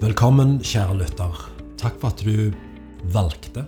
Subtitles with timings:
[0.00, 1.40] Velkommen, kjære lytter.
[1.76, 2.54] Takk for at du
[3.12, 3.66] valgte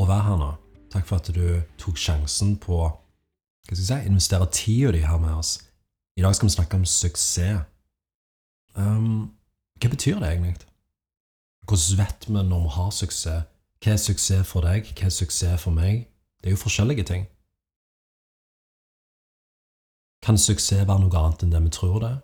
[0.00, 0.46] å være her nå.
[0.88, 2.94] Takk for at du tok sjansen på hva
[3.66, 5.58] skal jeg si, investere tida di her med oss.
[6.16, 7.60] I dag skal vi snakke om suksess.
[8.72, 9.36] Um,
[9.76, 10.64] hva betyr det egentlig?
[11.68, 13.48] Hvordan vet vi når vi har suksess?
[13.84, 14.94] Hva er suksess for deg?
[14.96, 16.06] Hva er suksess for meg?
[16.40, 17.28] Det er jo forskjellige ting.
[20.24, 22.16] Kan suksess være noe annet enn det vi tror det?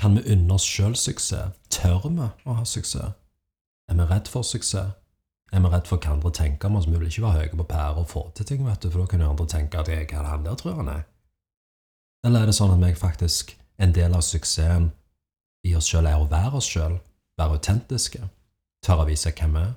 [0.00, 1.52] Kan vi unne oss sjøl suksess?
[1.68, 3.16] Tør vi å ha suksess?
[3.90, 4.94] Er vi redd for suksess?
[5.52, 6.86] Er vi redd for hva andre tenker om oss?
[6.88, 9.10] Vi vil ikke være høye på pære og få til ting, vet du, for da
[9.10, 11.02] kan jo andre tenke at jeg er han der, tror han er.
[12.24, 14.88] Eller er det sånn at vi faktisk, en del av suksessen
[15.68, 16.96] i oss sjøl er å være oss sjøl,
[17.36, 18.22] være autentiske,
[18.84, 19.76] tørre å vise hvem vi er?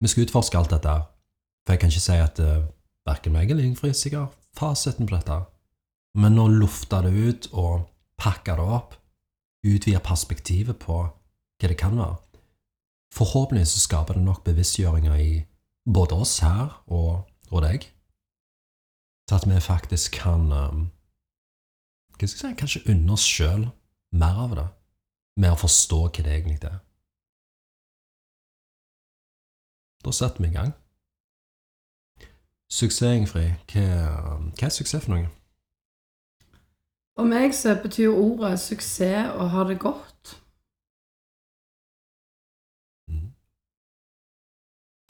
[0.00, 0.96] Vi skal utforske alt dette,
[1.66, 2.64] for jeg kan ikke si at uh,
[3.08, 5.42] verken meg eller Ingfrid sikkert fasiten på dette,
[6.16, 8.96] men nå lufta det ut og pakke det opp,
[9.66, 12.16] utvide perspektivet på hva det kan være,
[13.14, 15.32] forhåpentligvis så skaper det nok bevisstgjøringer i
[15.88, 17.88] både oss her og, og deg,
[19.28, 20.84] til at vi faktisk kan um,
[22.18, 23.68] hva skal jeg si, kanskje unne oss sjøl
[24.18, 24.66] mer av det,
[25.38, 26.78] med å forstå hva det egentlig er.
[30.02, 30.72] Da setter vi i gang.
[32.70, 33.54] Suksess, Ingfrid.
[33.70, 33.84] Hva,
[34.58, 35.30] hva er suksess for noe?
[37.18, 40.36] For meg så betyr ordet suksess å ha det godt.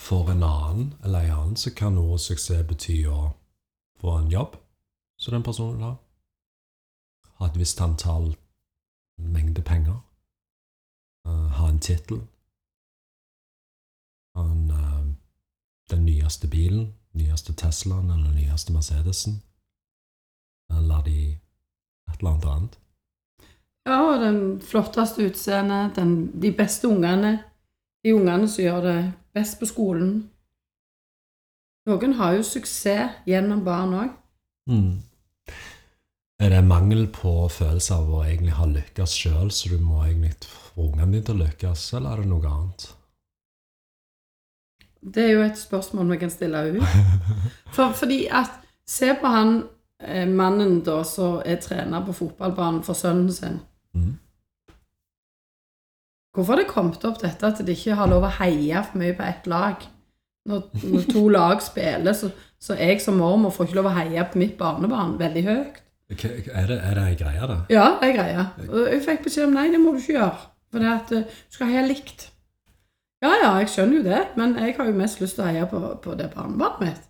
[0.00, 3.34] For en annen eller en annen så kan ordet suksess bety å
[4.00, 4.56] få en jobb
[5.20, 5.90] som den personen vil ha.
[7.42, 8.30] Ha et visst antall
[9.20, 9.98] mengde penger.
[11.28, 12.22] Uh, ha en tittel.
[14.32, 15.04] Ha en, uh,
[15.92, 19.42] den nyeste bilen, nyeste Teslaen eller den nyeste Mercedesen.
[20.72, 21.18] Eller de
[22.08, 22.78] et eller annet annet.
[23.88, 27.38] Ja, og den flotteste utseendet, den, de beste ungene.
[28.04, 28.98] De ungene som gjør det
[29.34, 30.12] best på skolen.
[31.88, 34.10] Noen har jo suksess gjennom barn òg.
[34.68, 34.98] Mm.
[36.38, 40.36] Er det mangel på følelse av å egentlig ha lykkes sjøl, så du må egentlig
[40.44, 42.86] få ungene dine til å lykkes, eller er det noe annet?
[44.98, 46.84] Det er jo et spørsmål vi kan stille ut.
[47.74, 49.58] For, fordi at Se på han
[49.98, 53.60] mannen da som er trener på fotballbanen for sønnen sin.
[53.94, 54.16] Mm.
[56.34, 59.16] Hvorfor har det kommet opp dette at de ikke har lov å heie for mye
[59.18, 59.82] på ett lag?
[60.48, 62.30] Når, når to lag spiller, så,
[62.62, 65.82] så jeg som mormor får ikke lov å heie på mitt barnebarn veldig høyt.
[66.08, 67.58] Er det, er det en greie, da?
[67.72, 68.46] Ja, det er greie.
[68.68, 70.46] Og jeg fikk beskjed om nei, det må du ikke gjøre.
[70.72, 72.28] For det at eh, du skal heie likt.
[73.24, 75.66] Ja, ja, jeg skjønner jo det, men jeg har jo mest lyst til å heie
[75.68, 77.07] på, på det barnebarnet mitt.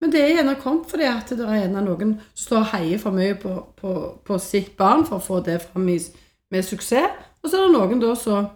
[0.00, 3.00] Men det er gjerne kommet fordi at det er gjerne noen som står og heier
[3.02, 3.94] for mye på, på,
[4.24, 7.18] på sitt barn for å få det fram med suksess.
[7.42, 8.48] Og så er det noen da som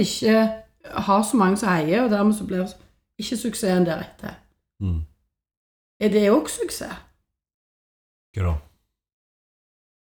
[0.00, 0.38] ikke
[1.04, 2.68] har så mange som heier, og dermed så blir
[3.18, 4.36] ikke suksessen deretter.
[4.80, 5.02] Mm.
[6.00, 7.02] Er det òg suksess?
[8.34, 8.54] Hva da?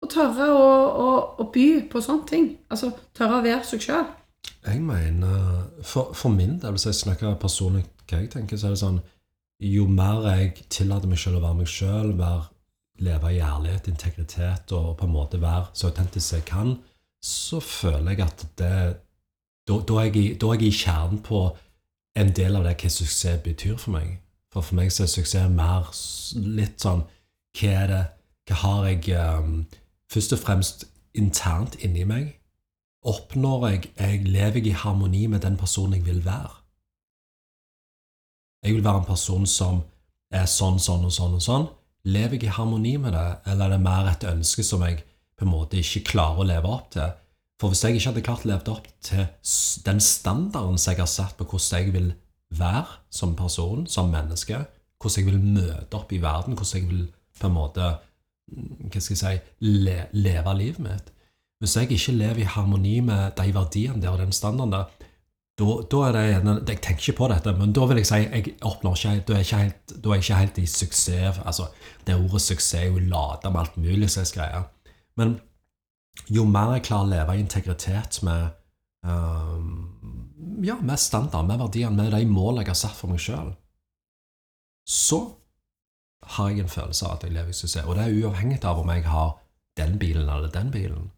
[0.06, 0.68] Å tørre å,
[1.02, 1.10] å,
[1.42, 2.48] å by på sånne ting.
[2.70, 4.08] Altså tørre å være seg sjøl.
[4.66, 8.76] Jeg mener, for, for min del, hvis jeg snakker personlig hva jeg tenker, så er
[8.76, 9.00] det sånn
[9.60, 12.12] Jo mer jeg tillater meg selv å være meg sjøl,
[13.00, 16.78] leve i ærlighet, integritet og på en måte være så autentisk jeg kan,
[17.24, 18.78] så føler jeg at det
[19.66, 21.58] Da, er, jeg da er jeg i kjernen på
[22.16, 24.20] en del av det hva suksess betyr for meg.
[24.54, 25.90] For for meg så er suksess mer
[26.38, 27.02] litt sånn
[27.58, 28.04] Hva er det
[28.46, 29.66] Hva har jeg um,
[30.14, 30.86] først og fremst
[31.18, 32.36] internt inni meg?
[33.06, 36.54] oppnår jeg, jeg lever jeg i harmoni med den personen jeg vil være.
[38.66, 39.84] Jeg vil være en person som
[40.34, 41.68] er sånn, sånn og sånn og sånn.
[42.09, 45.03] Lever jeg i harmoni med det, eller er det mer et ønske som jeg
[45.38, 47.14] på en måte ikke klarer å leve opp til?
[47.62, 49.28] For hvis jeg ikke hadde klart å leve opp til
[49.86, 52.09] den standarden som jeg har satt på hvordan jeg vil
[52.58, 54.59] være som person, som menneske,
[55.00, 57.06] hvordan jeg vil møte opp i verden, hvordan jeg vil
[57.39, 61.12] på en måte mm, hva skal jeg si, le, leve livet mitt,
[61.62, 65.12] hvis jeg ikke lever i harmoni med de verdiene der og den standarden der,
[65.56, 66.24] da, da er det
[66.74, 69.38] Jeg tenker ikke på dette, men da vil jeg si jeg oppnår ikke Da er
[69.40, 71.68] jeg ikke helt, er jeg ikke helt i suksess Altså,
[72.07, 74.68] det ordet suksess er jo lada med alt mulig slags greier.
[75.16, 75.40] Men
[76.31, 78.50] jo mer jeg klarer å leve i integritet med
[79.07, 83.54] um, Ja, med standard, med verdiene, med de målene jeg har satt for meg sjøl,
[84.88, 85.19] så
[86.36, 87.86] har jeg en følelse av at jeg lever i suksess.
[87.86, 89.36] Og det er uavhengig av om jeg har
[89.78, 91.10] den bilen eller den bilen,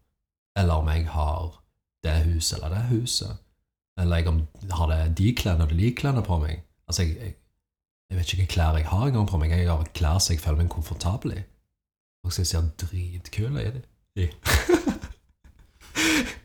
[0.58, 1.60] eller om jeg har
[2.04, 3.38] det huset eller det huset,
[3.98, 4.40] eller jeg om,
[4.70, 6.62] har det de klærne eller de klærne på meg.
[6.88, 7.34] Altså, jeg, jeg,
[8.10, 9.52] jeg vet ikke hvilke klær jeg har engang på meg.
[9.52, 11.42] Jeg har klær som jeg føler meg komfortabel i,
[12.24, 13.72] og så jeg ser dritkule i.
[13.76, 13.82] de.
[14.24, 14.30] i.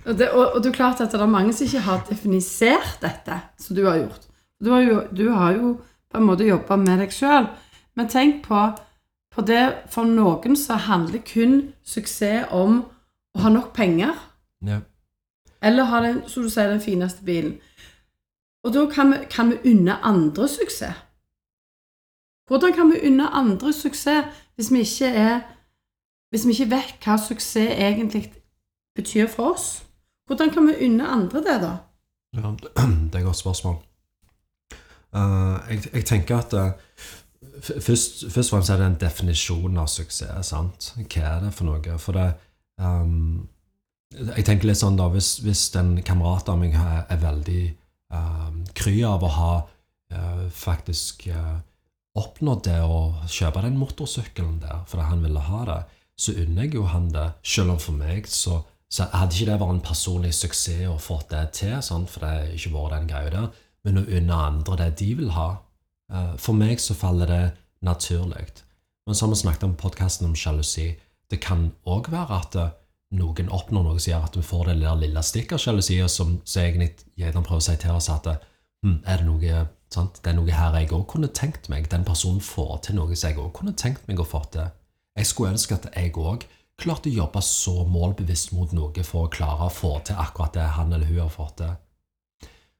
[0.03, 2.97] Og det, og, og det er klart at det er mange som ikke har definisert
[3.01, 4.25] dette, som du har gjort.
[4.63, 5.69] Du har jo, du har jo
[6.11, 7.47] på en måte jobba med deg sjøl.
[7.95, 8.65] Men tenk på,
[9.33, 9.63] på det
[9.93, 12.81] for noen så handler kun suksess om
[13.33, 14.17] å ha nok penger.
[14.65, 14.81] Ja.
[15.63, 17.57] Eller ha den, som du sier, den fineste bilen.
[18.63, 20.99] Og da kan vi, kan vi unne andre suksess.
[22.47, 25.39] Hvordan kan vi unne andre suksess hvis vi ikke er
[26.29, 28.33] Hvis vi ikke vet hva suksess egentlig
[28.95, 29.83] betyr for oss?
[30.25, 31.75] Hvordan kan vi unne andre det, da?
[32.33, 32.51] Ja,
[33.11, 33.75] det er et godt spørsmål.
[35.13, 36.71] Uh, jeg, jeg, tenker at uh,
[37.61, 40.47] først, først og fremst er det en definisjon av suksess.
[40.47, 40.93] sant?
[40.97, 41.97] Hva er det for noe?
[42.01, 42.31] For det
[42.81, 43.47] um,
[44.13, 47.63] Jeg tenker litt sånn da, Hvis, hvis en kamerat av meg er, er veldig
[48.13, 51.27] um, kry av å ha uh, faktisk
[52.13, 55.79] oppnådd det å kjøpe den motorsykkelen der fordi han ville ha det,
[56.13, 57.25] så unner jeg jo han det.
[57.41, 61.17] Selv om for meg så, så hadde ikke det vært en personlig suksess å få
[61.31, 62.11] det til, sant?
[62.13, 63.49] for det har ikke vært den greia der.
[63.83, 65.49] Men å unne andre det de vil ha.
[66.13, 67.43] uh, for meg så faller det
[67.83, 68.45] naturlig.
[69.05, 70.93] Men har vi snakket om podkasten om sjalusi.
[71.31, 72.71] Det kan òg være at eh,
[73.13, 75.61] noen oppnår noe som gjør at vi får det der lille stikket
[76.09, 79.63] som så egentlig gjerne prøver å si til oss at hm, er det noe
[79.93, 80.19] Sant?
[80.23, 81.85] Det er noe her jeg òg kunne tenkt meg.
[81.91, 84.71] Den personen får til noe som jeg òg kunne tenkt meg å få til.
[85.13, 86.47] Jeg skulle ønske at jeg òg
[86.81, 90.65] klarte å jobbe så målbevisst mot noe for å klare å få til akkurat det
[90.77, 91.75] han eller hun har fått til.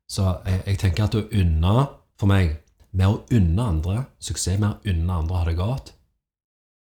[0.10, 1.76] Så jeg, jeg tenker at å unne,
[2.20, 2.58] for meg,
[2.94, 5.94] med å unne andre suksess, med å unne andre ha det godt,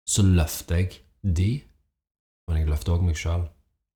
[0.08, 1.50] så løfter jeg de,
[2.48, 3.46] men jeg løfter òg meg sjøl.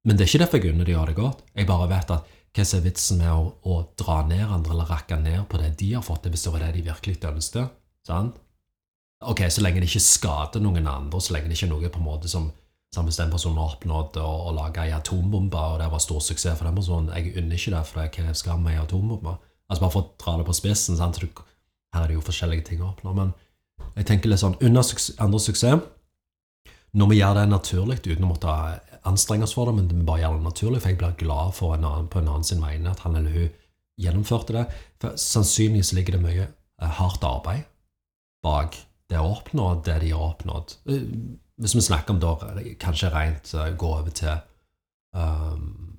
[0.07, 1.41] Men det er ikke derfor jeg unner de å ha det godt.
[1.53, 5.19] Jeg bare vet at hva er vitsen med å, å, dra ned andre eller rakke
[5.21, 7.75] ned på det de har fått til, hvis det var det de virkelig ønsket?
[8.07, 8.39] Sant?
[9.29, 12.01] Ok, så lenge det ikke skader noen andre, så lenge det ikke er noe på
[12.01, 12.49] en måte som
[12.89, 16.57] hvis den personen har oppnådd å, å lage ei atombombe, og det var stor suksess
[16.57, 19.35] for den personen Jeg unner ikke det, for hva skal med ei atombombe?
[19.69, 20.97] Altså Bare for å dra det på spissen.
[20.97, 21.19] Sant?
[21.21, 23.13] Her er det jo forskjellige ting å oppnå.
[23.13, 23.35] Men
[23.93, 24.81] jeg tenker litt sånn Under
[25.21, 25.85] andre suksess
[26.97, 28.53] Når vi gjør det naturlig uten å måtte
[29.07, 31.75] anstrenge oss for det, men vi bare gjør det naturlig, for jeg blir glad for
[31.75, 33.51] en annen, på en annen sin vegne at han eller hun
[33.99, 34.65] gjennomførte det.
[35.01, 37.67] For sannsynligvis ligger det mye eh, hardt arbeid
[38.45, 38.77] bak
[39.09, 40.75] det å oppnå det de har oppnådd.
[40.89, 41.05] Eh,
[41.59, 42.35] hvis vi snakker om da
[42.79, 44.37] kanskje rent gå over til
[45.11, 45.97] um,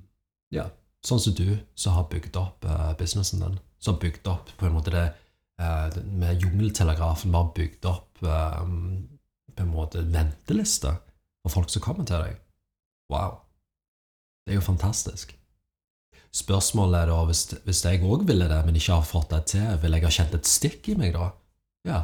[0.50, 0.70] Ja,
[1.04, 3.58] sånn som du, som har bygd opp uh, businessen din.
[3.76, 5.04] Som har bygd opp på en måte det
[5.60, 9.04] uh, Med jungeltelegrafen bare bygd opp um,
[9.60, 10.94] på en måte venteliste
[11.44, 12.40] for folk som kommer til deg.
[13.12, 13.42] Wow.
[14.46, 15.36] Det er jo fantastisk.
[16.34, 19.66] Spørsmålet er da, hvis, hvis jeg òg ville det, men ikke har fått det til,
[19.82, 21.32] vil jeg ha kjent et stikk i meg da?
[21.88, 22.00] Ja.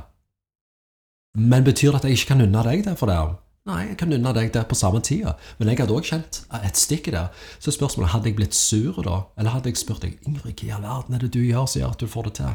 [1.38, 3.18] Men betyr det at jeg ikke kan unne deg det for det?
[3.66, 6.78] Nei, jeg kan unne deg det på samme tida, men jeg hadde òg kjent et
[6.78, 7.24] stikk i det.
[7.62, 10.74] Så spørsmålet hadde jeg blitt sur da, eller hadde jeg spurt deg Ingrid, hva i
[10.76, 12.54] all verden er det du gjør som gjør at du får det til?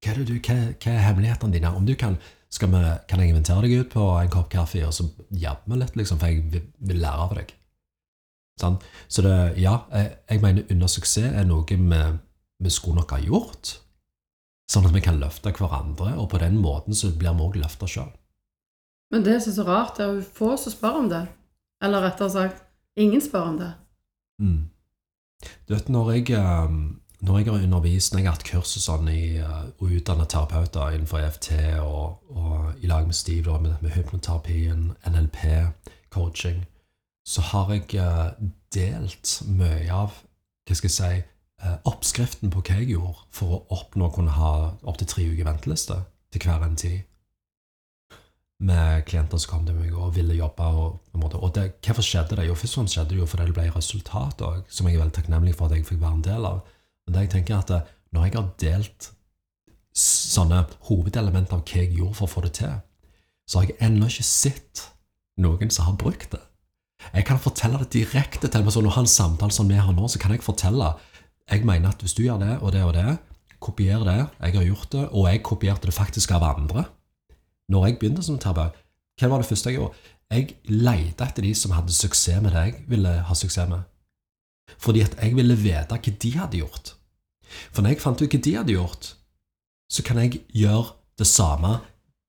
[0.00, 1.72] Hva er, det du, hva, hva er hemmelighetene dine?
[1.76, 2.16] Om du kan,
[2.50, 6.18] vi, kan jeg invitere deg ut på en kopp kaffe og så jabbe litt, liksom,
[6.18, 7.52] for jeg vil, vil lære av deg?
[8.60, 8.80] Sånn?
[9.08, 12.00] Så det, ja, jeg, jeg mener under suksess er noe vi,
[12.60, 13.76] vi skulle nok ha gjort.
[14.70, 17.88] Sånn at vi kan løfte hverandre, og på den måten så blir vi òg løfta
[17.90, 18.10] sjøl.
[19.10, 21.24] Men det som er så rart, er jo få som spør om det.
[21.82, 22.60] Eller rettere sagt,
[23.00, 23.70] ingen spør om det.
[24.42, 24.60] Mm.
[25.66, 28.84] Du vet, når jeg, um, når jeg har undervist, når jeg har hatt kurs og
[28.84, 31.50] sånn i å utdanne terapeuter innenfor EFT
[31.82, 35.42] og, og i lag med Steve da, med, med hypnoterapien, NLP,
[36.14, 36.64] coaching,
[37.26, 38.32] så har jeg uh,
[38.74, 40.16] delt mye av
[40.64, 41.20] hva skal jeg si,
[41.66, 44.54] uh, oppskriften på hva jeg gjorde for å oppnå å kunne ha
[44.88, 46.00] opptil tre uker venteliste
[46.32, 47.02] til hver en tid
[48.60, 50.66] med klienter som kom til meg og ville jobbe.
[50.76, 52.48] Og, og det, hvorfor skjedde det?
[52.48, 55.02] Jo, først og fremst skjedde det jo fordi det ble resultat òg, som jeg er
[55.04, 56.60] veldig takknemlig for at jeg fikk være en del av.
[57.10, 59.10] Det jeg tenker er at eh, når jeg har delt
[60.00, 62.76] sånne hovedelementer av hva jeg gjorde for å få det til,
[63.50, 64.84] så har jeg ennå ikke sett
[65.42, 66.42] noen som har brukt det.
[67.14, 70.06] Jeg kan fortelle det direkte til meg, så når han samtaler som vi har nå,
[70.08, 70.94] så kan jeg fortelle
[71.50, 73.16] Jeg mener at hvis du gjør det og det og det,
[73.58, 76.84] kopier det, jeg har gjort det, og jeg kopierte det faktisk av andre
[77.70, 78.78] når jeg begynte som terapeut,
[79.20, 79.98] hva var det første jeg gjorde?
[80.30, 83.82] Jeg lette etter de som hadde suksess med det jeg ville ha suksess med.
[84.78, 86.94] Fordi at jeg ville vite hva de hadde gjort.
[87.70, 89.14] For når jeg fant ut hva de hadde gjort,
[89.90, 91.78] så kan jeg gjøre det samme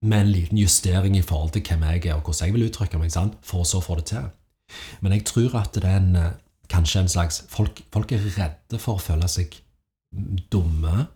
[0.01, 3.00] med en liten justering i forhold til hvem jeg er, og hvordan jeg vil uttrykke
[3.01, 3.38] meg, sant?
[3.46, 4.30] for å få det til.
[5.01, 6.32] Men jeg tror at det er en, eh,
[6.72, 9.60] kanskje en slags folk, folk er redde for å føle seg
[10.51, 11.08] dumme,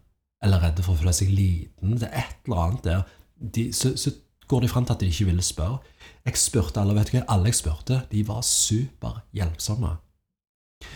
[0.44, 1.98] eller redde for å føle seg liten.
[1.98, 3.02] Det er et eller annet der
[3.36, 4.14] de, så, så,
[4.46, 5.80] går de fram til at de ikke ville spørre.
[6.26, 9.90] Jeg spurte alle, vet du hva, alle jeg spurte, de var superhjelpsomme.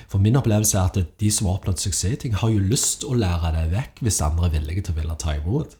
[0.09, 3.01] For min opplevelse er at de som har oppnådd suksess i ting, har jo lyst
[3.01, 5.75] til å lære det vekk hvis andre er villige til å ville ta imot.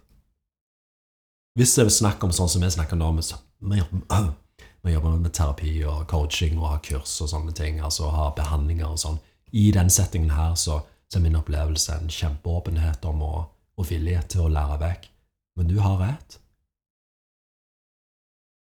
[1.59, 3.09] Hvis det er snakk om sånn som vi snakker nå,
[4.83, 8.93] vi jobber, med terapi og coaching og har kurs og sånne ting, altså har behandlinger
[8.93, 9.19] og sånn,
[9.51, 10.79] i den settingen her så,
[11.09, 13.33] så er min opplevelse en kjempeåpenhet om å,
[13.79, 15.09] og villighet til å lære vekk.
[15.57, 16.37] Men du har rett.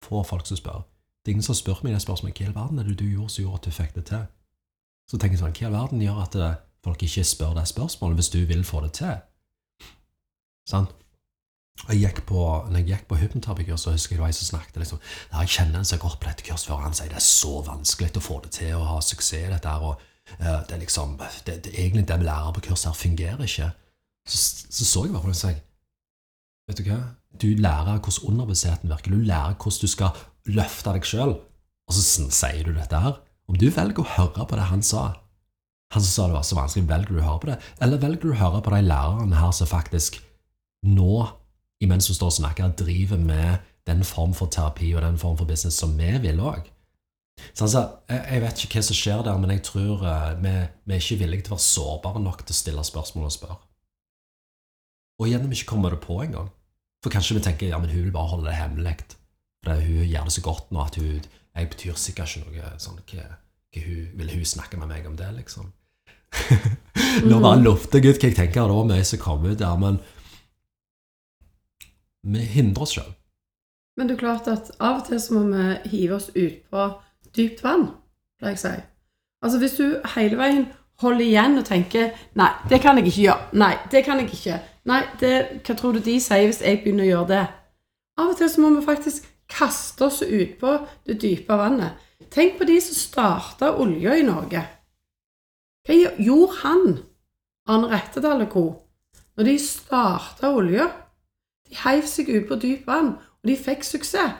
[0.02, 0.82] Få folk som spør.
[1.22, 3.06] Det er ingen som spør meg det spørsmålet hva i all verden er det du
[3.06, 4.24] gjorde som gjorde at du fikk det til?
[5.12, 6.50] Så tenker jeg sånn, hva i all verden gjør at det,
[6.82, 9.18] folk ikke spør det spørsmålet hvis du vil få det til?
[10.70, 10.94] Sant?
[11.82, 12.40] Jeg gikk på,
[12.70, 15.00] når jeg gikk på hypnoterapikurs, så husker jeg det jeg som snakket liksom,
[15.32, 17.26] ja, Jeg kjenner en som har gått på dette kurset før, han sier det er
[17.26, 20.00] så vanskelig å få det til å ha suksess i dette her, og
[20.38, 23.68] uh, det er liksom det, det, Egentlig det vi lærer på kurset her, fungerer ikke.
[24.24, 25.52] Så så, så jeg bare på det og sa
[26.70, 27.00] Vet du hva?
[27.42, 29.10] Du lærer hvordan underbevisstheten virker.
[29.10, 31.34] Du lærer hvordan du skal løfte deg sjøl.
[31.88, 33.18] Og så sier du dette her.
[33.50, 35.06] Om du velger å høre på det han sa,
[35.92, 38.22] han som sa det var så vanskelig, velger du å høre på det, eller velger
[38.22, 40.20] du å høre på de lærerne her som faktisk
[40.88, 41.26] nå,
[41.84, 45.48] imens hun står og snakker, driver med den form for terapi og den form for
[45.48, 46.70] business som vi vil òg?
[47.52, 50.52] Så altså, jeg, jeg vet ikke hva som skjer der, men jeg tror uh, vi,
[50.84, 53.58] vi, er ikke villige til å være sårbare nok til å stille spørsmål og spørre.
[55.20, 56.48] Og vi ikke kommer det på engang.
[57.02, 58.96] For kanskje vi tenker ja, men hun vil bare holde det hemmelig.
[59.62, 62.98] For hun gjør det så godt nå at hun Jeg betyr sikkert ikke noe sånn
[63.10, 63.28] hva,
[63.72, 65.72] hva hun, Vil hun snakke med meg om det, liksom?
[67.28, 69.80] Nå bare lufter jeg ut hva jeg tenker, det var mye som kom ut der,
[69.80, 69.98] men
[72.22, 73.10] vi hindrer oss sjøl.
[73.98, 76.86] Men det er klart at av og til så må vi hive oss ut på
[77.36, 77.90] dypt vann,
[78.40, 78.76] pleier jeg å si.
[79.42, 80.68] Altså hvis du hele veien
[81.02, 83.48] holder igjen og tenker 'Nei, det kan jeg ikke gjøre'.
[83.52, 84.60] 'Nei, det kan jeg ikke'.
[84.84, 87.46] Nei, det, hva tror du de sier hvis jeg begynner å gjøre det?
[88.18, 91.98] Av og til så må vi faktisk kaste oss ut på det dype vannet.
[92.32, 94.62] Tenk på de som starta olja i Norge.
[95.86, 96.86] Hva gjorde han,
[97.68, 98.64] Arne Rettedal og co.,
[99.36, 100.88] når de starta olja?
[101.68, 104.38] De heiv seg ut på dypt vann, og de fikk suksess.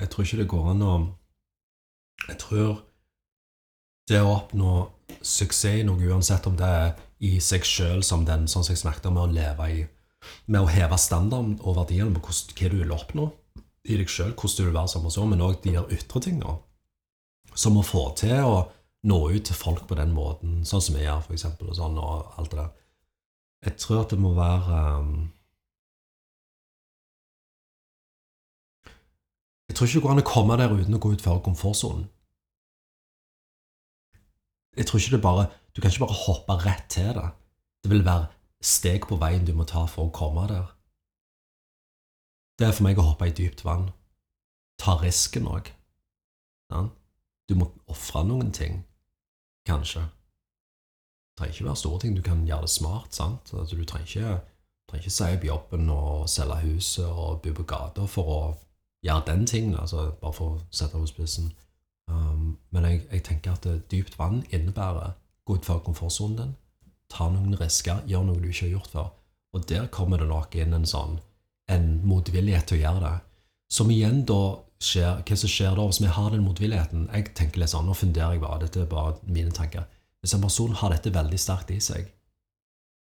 [0.00, 0.92] Jeg tror ikke det går an å
[2.28, 2.82] Jeg tror
[4.08, 4.72] det å oppnå
[5.22, 6.90] suksess i noe, uansett om det er
[7.24, 9.80] i seg sjøl som den sånn som jeg snakket om, å leve i
[10.46, 13.30] Med å heve standarden og verdiene på hva du vil oppnå
[13.88, 16.58] i deg sjøl, hvordan du vil være som person, men òg de der ytre tingene.
[17.56, 18.58] Som å få til å
[19.08, 21.96] nå ut til folk på den måten, sånn som vi gjør, for eksempel, og sånn,
[21.98, 22.72] og alt det der.
[23.64, 25.14] Jeg tror at det må være um,
[29.70, 32.08] Jeg tror ikke det går an å komme der uten å gå ut utfor komfortsonen.
[34.74, 37.28] Jeg tror ikke det bare Du kan ikke bare hoppe rett til det.
[37.84, 38.26] Det vil være
[38.60, 40.68] steg på veien du må ta for å komme der.
[42.60, 43.88] Det er for meg å hoppe i dypt vann.
[44.80, 45.70] Ta risken òg.
[46.72, 46.86] Ja?
[47.48, 48.82] Du må ofre noen ting,
[49.68, 50.04] kanskje.
[50.04, 52.16] Det trenger ikke være store ting.
[52.16, 53.14] Du kan gjøre det smart.
[53.16, 53.52] sant?
[53.54, 54.40] Altså, du trenger ikke,
[54.90, 58.42] trenger ikke si opp jobben og selge huset og bo på gata for å
[59.06, 61.52] gjøre den tingen, altså bare for å sette det på spissen.
[62.10, 65.14] Um, men jeg, jeg, tenker at dypt vann innebærer
[65.46, 66.56] gå utfor komfortsonen din,
[67.10, 69.10] ta noen risker, gjør noe du ikke har gjort før.
[69.54, 71.18] Og der kommer det nok inn en sånn
[71.70, 73.14] en motvillighet til å gjøre det.
[73.70, 74.40] Som igjen da
[74.80, 77.08] skjer Hva som skjer da hvis vi har den motvilligheten?
[77.12, 79.84] Jeg tenker litt sånn, Nå funderer jeg bare, dette er bare mine tanker.
[80.20, 82.08] Hvis en person har dette veldig sterkt i seg,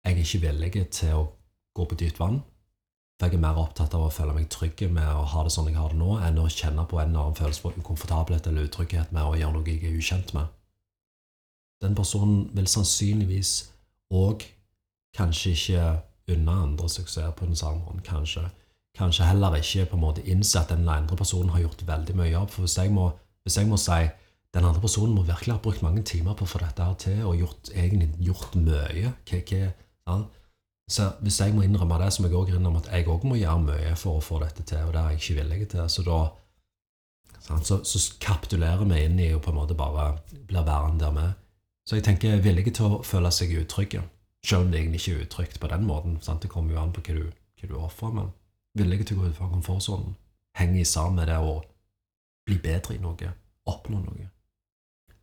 [0.07, 1.25] jeg er ikke villig til å
[1.77, 2.41] gå på dypt vann,
[3.19, 5.71] for jeg er mer opptatt av å føle meg trygg med å ha det sånn
[5.71, 8.69] jeg har det nå, enn å kjenne på en eller annen følelse på ukomfortabelhet eller
[8.69, 10.53] utrygghet med å gjøre noe jeg er ukjent med.
[11.83, 13.55] Den personen vil sannsynligvis
[14.15, 14.45] òg
[15.17, 15.87] kanskje ikke
[16.35, 18.05] unne andre suksess på den samme måten.
[18.05, 18.45] Kanskje,
[18.99, 22.31] kanskje heller ikke på en måte innse at den andre personen har gjort veldig mye
[22.31, 22.51] jobb.
[22.51, 23.11] For hvis jeg må,
[23.45, 24.01] hvis jeg må si
[24.55, 27.23] den andre personen må virkelig ha brukt mange timer på å få dette her til,
[27.27, 29.13] og gjort, egentlig gjort mye
[30.07, 30.17] ja,
[30.89, 33.39] så hvis jeg må innrømme det, så må jeg òg innrømme at jeg òg må
[33.41, 35.89] gjøre mye for å få dette til, og det er jeg ikke villig til.
[35.91, 36.21] Så da
[37.47, 41.43] så, så kapitulerer vi inn i å på en måte bare blir værende der med.
[41.87, 44.03] Så jeg tenker villige til å føle seg utrygge,
[44.45, 46.19] selv om det egentlig ikke er utrygt på den måten.
[46.23, 46.43] Sant?
[46.43, 47.27] Det kommer jo an på hva du,
[47.63, 48.33] du ofrer, men
[48.79, 50.17] villige til å gå ut fra komfortsonen
[50.57, 51.61] henge sammen med det å
[52.47, 53.31] bli bedre i noe,
[53.69, 54.31] oppnå noe.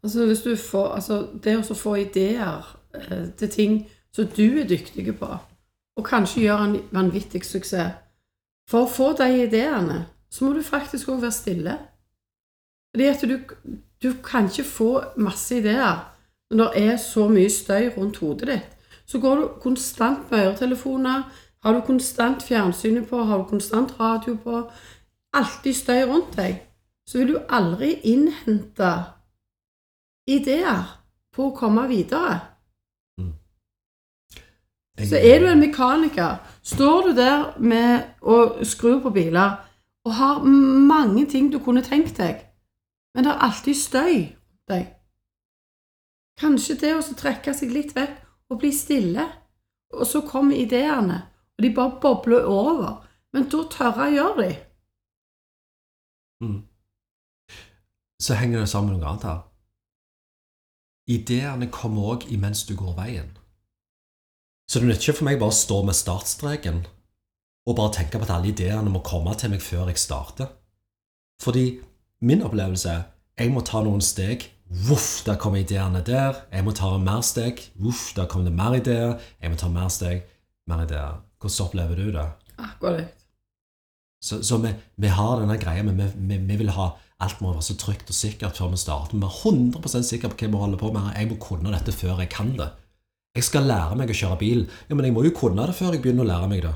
[0.04, 3.76] Altså, hvis du får, altså Det å få ideer eh, til ting
[4.14, 5.30] som du er dyktig på,
[5.98, 8.00] og kanskje gjøre en vanvittig suksess.
[8.70, 11.78] For å få de ideene, så må du faktisk òg være stille.
[12.94, 13.36] Fordi at du,
[14.04, 16.13] du kan ikke få masse ideer
[16.54, 18.70] når det er så mye støy rundt hodet ditt.
[19.06, 21.24] Så går du konstant med øretelefoner,
[21.64, 24.62] har du konstant fjernsynet på, har du konstant radio på,
[25.34, 26.62] alltid støy rundt deg,
[27.08, 28.94] så vil du aldri innhente
[30.28, 31.00] ideer
[31.36, 32.40] på å komme videre.
[35.04, 39.56] Så er du en mekaniker, står du der med å skru på biler
[40.06, 42.44] og har mange ting du kunne tenkt deg,
[43.16, 44.86] men det er alltid støy rundt deg.
[46.40, 48.20] Kanskje det å trekke seg litt vekk
[48.52, 49.26] og bli stille,
[49.94, 51.20] og så kommer ideene,
[51.58, 53.04] og de bare bobler over.
[53.34, 54.56] Men da tørre å gjøre de.
[56.44, 56.60] Mm.
[58.22, 59.40] Så henger det sammen med noe annet her.
[61.14, 63.32] Ideene kommer òg imens du går veien.
[64.70, 66.84] Så det nytter ikke for meg bare å stå med startstreken
[67.68, 70.50] og bare tenke på at alle ideene må komme til meg før jeg starter.
[71.44, 71.66] Fordi
[72.24, 73.04] min opplevelse er
[73.40, 74.46] jeg må ta noen steg.
[74.74, 76.46] Voff, der kommer ideene der.
[76.52, 77.62] Jeg må ta mer steg.
[77.78, 79.20] Voff, der kommer det mer ideer.
[79.42, 80.24] Jeg må ta mer steg.
[80.68, 81.20] Mer ideer.
[81.42, 82.26] Hvordan opplever du det?
[82.58, 83.12] Akkurat.
[84.24, 87.54] Så, så vi, vi har denne greia, men vi, vi, vi vil ha alt må
[87.54, 89.20] være så trygt og sikkert før vi starter.
[89.20, 91.12] Vi er 100% sikre på hva vi holder på med.
[91.18, 92.70] Jeg må kunne dette før jeg kan det.
[93.38, 94.66] Jeg skal lære meg å kjøre bil.
[94.90, 96.74] Ja, men jeg må jo kunne det før jeg begynner å lære meg det.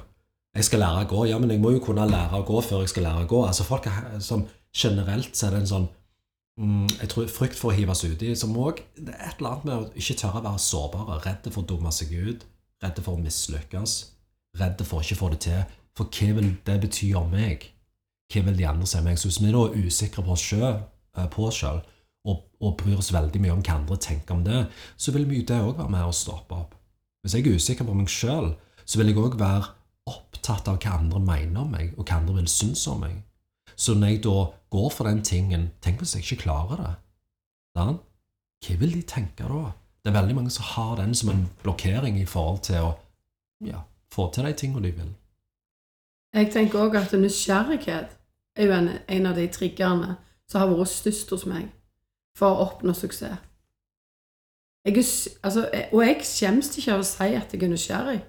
[0.58, 1.26] Jeg skal lære å gå.
[1.30, 3.44] Ja, men jeg må jo kunne lære å gå før jeg skal lære å gå.
[3.46, 5.88] Altså folk er som generelt så er det en sånn
[6.58, 9.90] jeg tror frykt for å hives uti, som òg er et eller annet med å
[9.94, 11.18] ikke tørre å være sårbare.
[11.26, 12.46] Redde for å dumme seg ut.
[12.82, 13.98] Redde for å mislykkes.
[14.58, 15.76] Redde for å ikke få det til.
[15.98, 17.70] For hva vil det bety om meg?
[18.34, 19.22] Hva vil de andre si om meg?
[19.22, 20.82] Så hvis vi da er usikre på oss selv,
[21.18, 21.80] eh,
[22.28, 24.66] og, og bryr oss veldig mye om hva andre tenker om det,
[24.98, 26.74] så vil mye det òg være med å stoppe opp.
[27.24, 28.52] Hvis jeg er usikker på meg sjøl,
[28.84, 29.70] så vil jeg òg være
[30.08, 33.22] opptatt av hva andre mener om meg, og hva andre vil synes om meg.
[33.78, 34.38] Så når jeg da
[34.74, 36.94] går for den tingen Tenk hvis jeg ikke klarer det.
[37.78, 38.02] Sant?
[38.66, 39.72] Hva vil de tenke da?
[40.02, 42.92] Det er veldig mange som har den som en blokkering i forhold til å
[43.62, 45.10] ja, få til de tingene de vil.
[46.34, 48.16] Jeg tenker òg at nysgjerrighet
[48.58, 50.16] er jo en, en av de triggerne
[50.50, 51.70] som har vært størst hos meg
[52.38, 53.44] for å oppnå suksess.
[54.88, 55.08] Jeg er,
[55.44, 58.20] altså, og jeg skjemmes ikke av å si at jeg er nysgjerrig.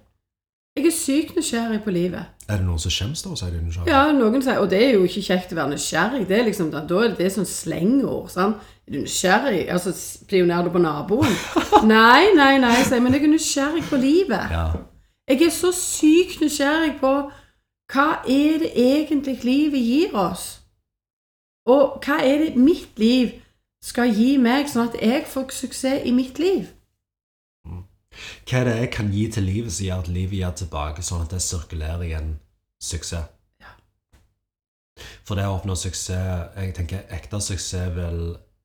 [0.77, 2.27] Jeg er sykt nysgjerrig på livet.
[2.49, 3.91] Er det noen som skjemmes da, sier de nysgjerrig?
[3.91, 6.21] Ja, noen sier, og det er jo ikke kjekt å være nysgjerrig.
[6.29, 8.29] Det er liksom, da da er det sånn slengord.
[8.31, 8.63] sant?
[8.87, 9.65] Er du nysgjerrig?
[9.75, 11.35] Altså, spionerer du på naboen?
[11.95, 14.55] nei, nei, nei, sier jeg, men jeg er nysgjerrig på livet.
[14.55, 14.69] Ja.
[15.29, 17.13] Jeg er så sykt nysgjerrig på
[17.93, 20.47] hva er det egentlig livet gir oss?
[21.69, 23.35] Og hva er det mitt liv
[23.85, 26.69] skal gi meg, sånn at jeg får suksess i mitt liv?
[28.49, 31.25] Hva er det jeg kan gi til livet som gjør at livet gir tilbake, sånn
[31.27, 32.33] at det sirkulerer i en
[32.83, 33.31] suksess?
[33.63, 33.75] Ja.
[35.27, 38.23] For det å oppnå suksess Jeg tenker ekte suksess vil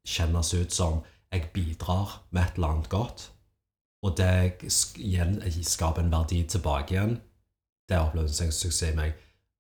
[0.08, 3.30] kjennes ut som jeg bidrar med et eller annet godt,
[4.04, 7.16] og det jeg skaper en verdi tilbake igjen.
[7.90, 9.16] Det oppleves som suksess i meg.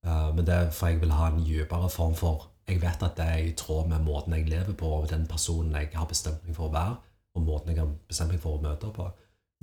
[0.06, 3.17] Eh, men det er for jeg vil ha en dypere form for Jeg vet at
[3.17, 6.45] det er i tråd med måten jeg lever på, og den personen jeg har bestemt
[6.47, 6.93] meg for å være,
[7.36, 9.08] og måten jeg har bestemt meg for å møte på.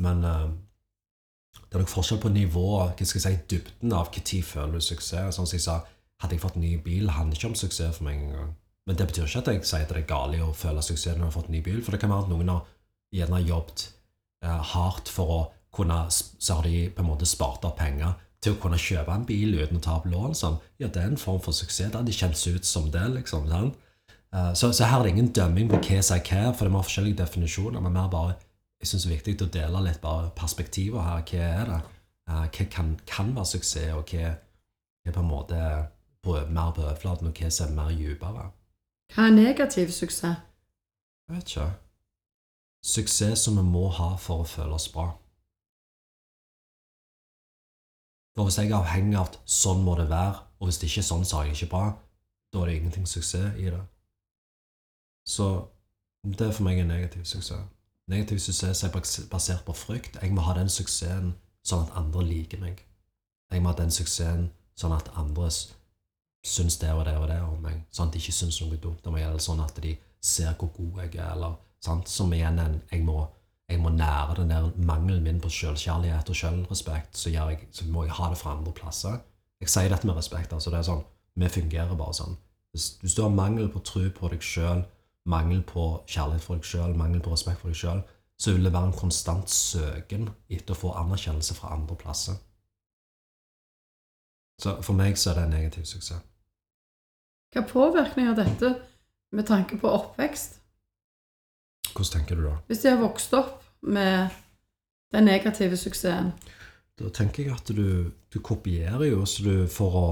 [0.01, 0.49] Men eh,
[1.71, 4.85] det er nok forskjell på nivået, hva skal jeg si, dybden av når føler du
[4.85, 5.37] suksess.
[5.37, 5.77] Sånn som jeg sa,
[6.23, 8.57] hadde jeg fått ny bil, handler ikke om suksess for meg engang.
[8.89, 11.23] Men det betyr ikke at jeg sier at det er galt å føle suksess når
[11.23, 12.65] jeg har fått ny bil, for det kan være at noen har
[13.15, 13.87] gjerne jobbet
[14.45, 18.57] eh, hardt for å kunne Så har de på en måte spart opp penger til
[18.57, 20.35] å kunne kjøpe en bil uten å ta opp lån.
[20.35, 20.57] Sånn.
[20.83, 21.93] Ja, det er en form for suksess.
[21.93, 23.47] Det hadde kjentes ut som det, liksom.
[23.53, 26.73] Eh, så, så her er det ingen dømming på hva som er hva, for det
[26.73, 28.35] er ha forskjellige definisjoner, men mer bare
[28.81, 31.25] jeg synes det er viktig å dele litt bare perspektiver her.
[31.29, 31.81] Hva er det?
[32.31, 34.31] Eh, hva kan, kan være suksess, og hva
[35.05, 35.61] er på en måte
[36.25, 38.47] på, mer på overflaten, og hva som er mer dypere?
[39.13, 40.41] Hva er negativ suksess?
[41.29, 41.67] Jeg vet ikke.
[42.81, 45.11] Suksess som vi må ha for å føle oss bra.
[48.39, 51.03] For hvis jeg er avhengig av at sånn må det være, og hvis det ikke
[51.03, 51.83] er sånn, så er jeg ikke bra,
[52.55, 53.83] da er det ingenting suksess i det.
[55.29, 55.51] Så
[56.25, 57.69] det er for meg en negativ suksess.
[58.11, 58.95] Negativ suksess er
[59.31, 60.19] basert på frykt.
[60.23, 61.35] Jeg må ha den suksessen
[61.67, 62.81] sånn at andre liker meg.
[63.53, 65.51] Jeg må ha den suksessen sånn at andre
[66.47, 67.83] syns det og det og det om meg.
[67.95, 70.73] Sånn at de ikke syns noe dumt om meg, eller sånn at de ser hvor
[70.77, 72.11] god jeg er, eller sant?
[72.11, 73.23] Som igjen en jeg må,
[73.71, 77.33] jeg må nære den der mangelen min på selvkjærlighet og selvrespekt, så,
[77.71, 79.21] så må jeg ha det fra andre plasser.
[79.61, 81.05] Jeg sier dette med respekt, altså det er sånn,
[81.37, 82.39] vi fungerer bare sånn.
[82.75, 84.83] Hvis, hvis du har mangel på tro på deg sjøl,
[85.31, 88.03] mangel på kjærlighet for deg sjøl, mangel på respekt for deg sjøl,
[88.41, 92.39] så vil det være en konstant søken etter å få anerkjennelse fra andre plasser.
[94.61, 96.25] Så for meg så er det en negativ suksess.
[97.51, 98.75] Hva påvirkning har dette
[99.35, 100.61] med tanke på oppvekst?
[101.91, 102.57] Hvordan tenker du da?
[102.69, 104.31] Hvis de har vokst opp med
[105.15, 106.31] den negative suksessen?
[107.01, 110.07] Da tenker jeg at du, du kopierer jo så du for å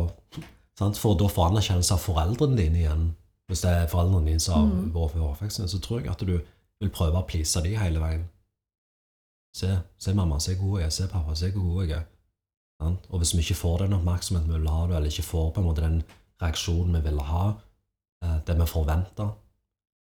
[0.78, 0.98] sant?
[0.98, 3.06] For å få anerkjennelse av foreldrene dine igjen.
[3.48, 4.92] Hvis det er foreldrene dine som har Mm.
[4.94, 6.38] vært for oppveksten, så tror jeg at du
[6.80, 8.28] vil prøve å please dem hele veien.
[9.56, 10.90] Se, se mamma, se hvor god jeg er.
[10.90, 12.04] Se pappa, se hvor god jeg er.
[13.10, 15.66] Og hvis vi ikke får den oppmerksomheten vi vil ha, eller ikke får på en
[15.66, 16.02] måte den
[16.42, 17.52] reaksjonen vi ville ha,
[18.22, 19.32] eh, det vi forventer,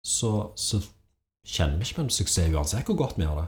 [0.06, 0.82] så, så
[1.46, 3.48] kjenner vi ikke på en suksess uansett hvor godt vi gjør det.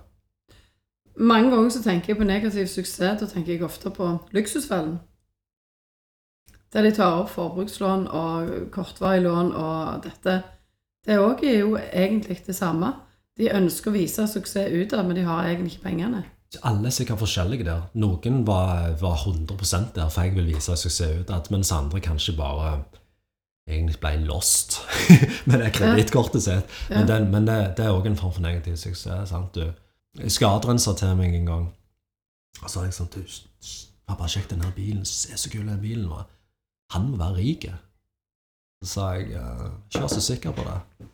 [1.20, 3.20] Mange ganger så tenker jeg på negativ suksess.
[3.20, 5.00] Da tenker jeg ofte på Luksusfellen.
[6.74, 10.38] Der de tar opp forbrukslån og kortvarig lån og dette.
[11.06, 12.94] Det òg er jo egentlig det samme.
[13.40, 16.24] De ønsker å vise suksess utad, men de har egentlig ikke pengene.
[16.68, 17.84] Alle er sikkert forskjellige der.
[18.00, 22.82] Noen var, var 100 der, for jeg vil vise suksess utad, mens andre kanskje bare
[23.70, 24.82] egentlig ble lost
[25.48, 26.76] med det kredittkortet sitt.
[26.90, 29.30] Men, den, men det, det er òg en form for negativ suksess.
[29.30, 29.72] sant du?
[30.28, 31.68] Skaderen sa til meg en gang
[32.60, 33.22] Og så sa jeg sånn du,
[34.04, 35.06] Pappa, sjekk den her bilen.
[35.08, 36.26] Se så kul den bilen var.
[36.96, 37.70] Han må være rik.
[38.82, 41.08] Så sa jeg «Eh, ikke vær så sikker på det.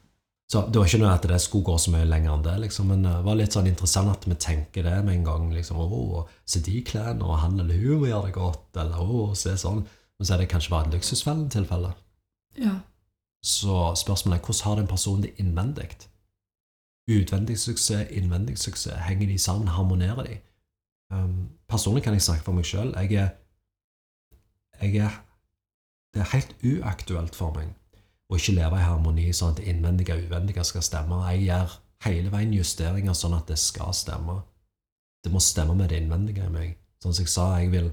[0.48, 2.88] Så Det var ikke noe at det skulle gå så mye lenger enn det, liksom,
[2.88, 5.50] men det var litt sånn interessant at vi tenker det med en gang.
[5.54, 9.36] liksom, å, Se de klærne, og han eller hun må gjøre det godt, eller å,
[9.36, 9.84] se sånn.
[10.18, 11.92] Men så er det kanskje bare et luksusfellen-tilfelle.
[12.58, 12.80] Ja.
[13.44, 16.08] Så spørsmålet er hvordan har den personen det innvendig?
[17.12, 20.40] Utvendig suksess, innvendig suksess, henger de sammen, harmonerer de?
[21.12, 22.96] Um, personlig kan jeg snakke for meg sjøl.
[22.96, 23.30] Jeg er
[24.82, 25.27] Jeg er
[26.18, 27.76] Det er helt uaktuelt for meg
[28.28, 31.20] å ikke leve i harmoni sånn at det innvendige og uvendige skal stemme.
[31.30, 31.76] Jeg gjør
[32.08, 34.40] hele veien justeringer sånn at det skal stemme.
[35.22, 36.74] Det må stemme med det innvendige i meg.
[37.04, 37.92] Sånn som jeg sa, jeg vil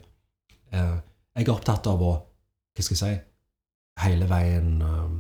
[0.72, 0.96] eh,
[1.37, 2.14] Jeg er opptatt av å
[2.74, 3.22] Hva skal jeg si?
[4.02, 5.12] hele veien eh,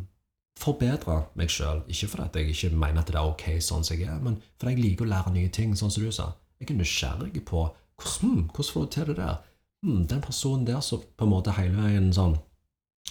[0.58, 1.84] forbedre meg sjøl.
[1.92, 4.72] Ikke fordi jeg ikke mener at det er ok sånn som jeg er, men fordi
[4.74, 6.32] jeg liker å lære nye ting, sånn som du sa.
[6.58, 7.68] Jeg er nysgjerrig på
[8.00, 9.38] hvordan, hmm, hvordan får du til det der?
[9.84, 12.38] Hmm, den personen der som på en måte hele veien sånn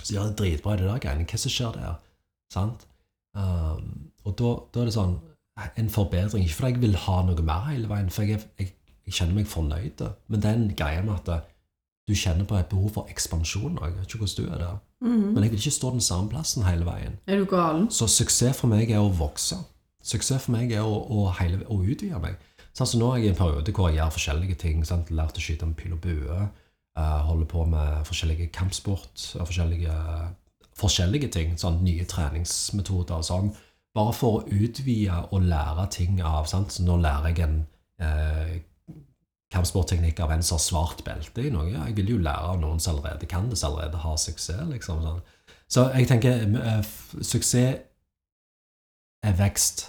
[0.01, 1.27] Så gjør det dritbra i det der greiene.
[1.29, 1.99] Hva som skjer der?
[2.53, 2.87] Sant?
[3.37, 5.17] Um, og da, da er det sånn
[5.77, 6.45] en forbedring.
[6.45, 8.73] Ikke fordi jeg vil ha noe mer hele veien, for jeg, jeg,
[9.05, 10.05] jeg kjenner meg fornøyd.
[10.27, 11.49] Men det er en greie med at
[12.07, 13.77] du kjenner på et behov for ekspansjon.
[13.77, 13.91] òg.
[13.91, 14.79] Jeg vet ikke hvordan du er der.
[15.03, 15.27] Mhm.
[15.33, 17.19] Men jeg vil ikke stå den samme plassen hele veien.
[17.27, 17.89] Er du galen?
[17.91, 19.59] Så suksess for meg er å vokse.
[20.03, 22.35] Suksess for meg er å, å, hele, å utvide meg.
[22.73, 24.83] Så altså, nå er jeg i en periode hvor jeg gjør forskjellige ting.
[24.87, 25.11] Sant?
[25.13, 26.47] Lært å skyte med pil og bue.
[26.97, 29.35] Eh, holder på med forskjellige kampsport.
[29.39, 29.93] og Forskjellige,
[30.79, 31.55] forskjellige ting.
[31.59, 33.53] Sånn, nye treningsmetoder og sånn.
[33.93, 36.47] Bare for å utvide og lære ting av.
[36.49, 36.71] Sant?
[36.73, 37.59] Så nå lærer jeg en
[38.01, 38.55] eh,
[39.53, 41.69] kampsportteknikk av en som har svart belte i noe.
[41.75, 44.63] Jeg vil jo lære av noen som allerede kan det, som allerede har suksess.
[44.71, 45.21] liksom sånn.
[45.69, 47.77] Så jeg tenker eh, f- suksess
[49.23, 49.85] er vekst.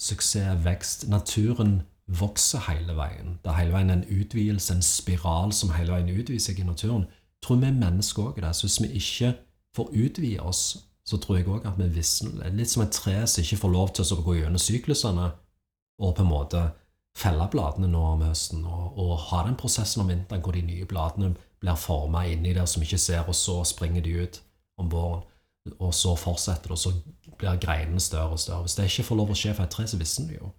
[0.00, 1.08] Suksess er vekst.
[1.12, 3.38] Naturen vokser hele veien.
[3.44, 7.06] Det er hele veien en utvidelse, en spiral som hele veien utvider seg i naturen.
[7.44, 8.52] Tror vi mennesker òg det.
[8.56, 9.34] Så hvis vi ikke
[9.76, 10.64] får utvide oss,
[11.06, 12.42] så tror jeg òg at vi visner.
[12.44, 15.30] Er Litt som et tre som ikke får lov til å gå gjennom syklusene
[16.00, 16.62] og på en måte
[17.16, 20.86] felle bladene nå om høsten, og, og ha den prosessen om vinteren hvor de nye
[20.88, 24.40] bladene blir forma inni der som vi ikke ser, og så springer de ut
[24.80, 25.26] om våren.
[25.76, 26.92] Og så fortsetter det, og så
[27.38, 28.64] blir greinene større og større.
[28.64, 30.52] Hvis det ikke får lov å skje for et tre, så visner det jo.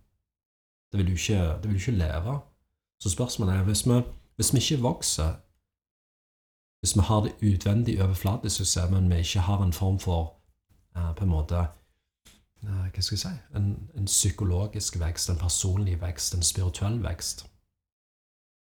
[0.91, 2.39] Det vil jo ikke, det vil du ikke leve.
[3.01, 4.01] Så spørsmålet er hvis vi,
[4.35, 5.33] hvis vi ikke vokser
[6.81, 10.33] Hvis vi har det utvendig overflatisk suksess, men vi ikke har en form for
[10.97, 11.55] eh, på en måte
[12.63, 17.45] eh, Hva skal jeg si en, en psykologisk vekst, en personlig vekst, en spirituell vekst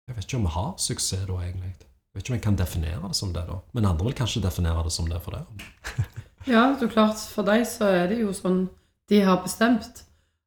[0.09, 1.75] Jeg vet ikke om vi har suksess da, egentlig.
[1.77, 3.59] Jeg vet ikke om jeg kan definere det som det, da.
[3.73, 5.45] Men andre vil kanskje definere det som det for det.
[6.47, 8.69] Ja, det er klart, for deg så er det jo sånn
[9.11, 10.06] de har bestemt.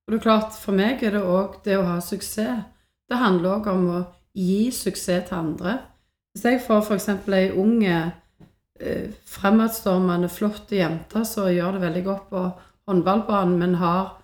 [0.09, 2.63] Og det er klart, for meg er det òg det å ha suksess.
[3.05, 3.99] Det handler òg om å
[4.33, 5.75] gi suksess til andre.
[6.33, 7.05] Hvis jeg får f.eks.
[7.29, 12.41] ei ung, eh, fremadstormende, flott jente som gjør det veldig godt på
[12.89, 14.17] håndballbanen, men har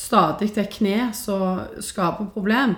[0.00, 2.72] stadig et kne som skaper problem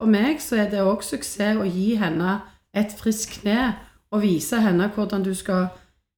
[0.00, 2.40] For meg så er det òg suksess å gi henne
[2.74, 3.76] et friskt kne
[4.10, 5.68] og vise henne hvordan du skal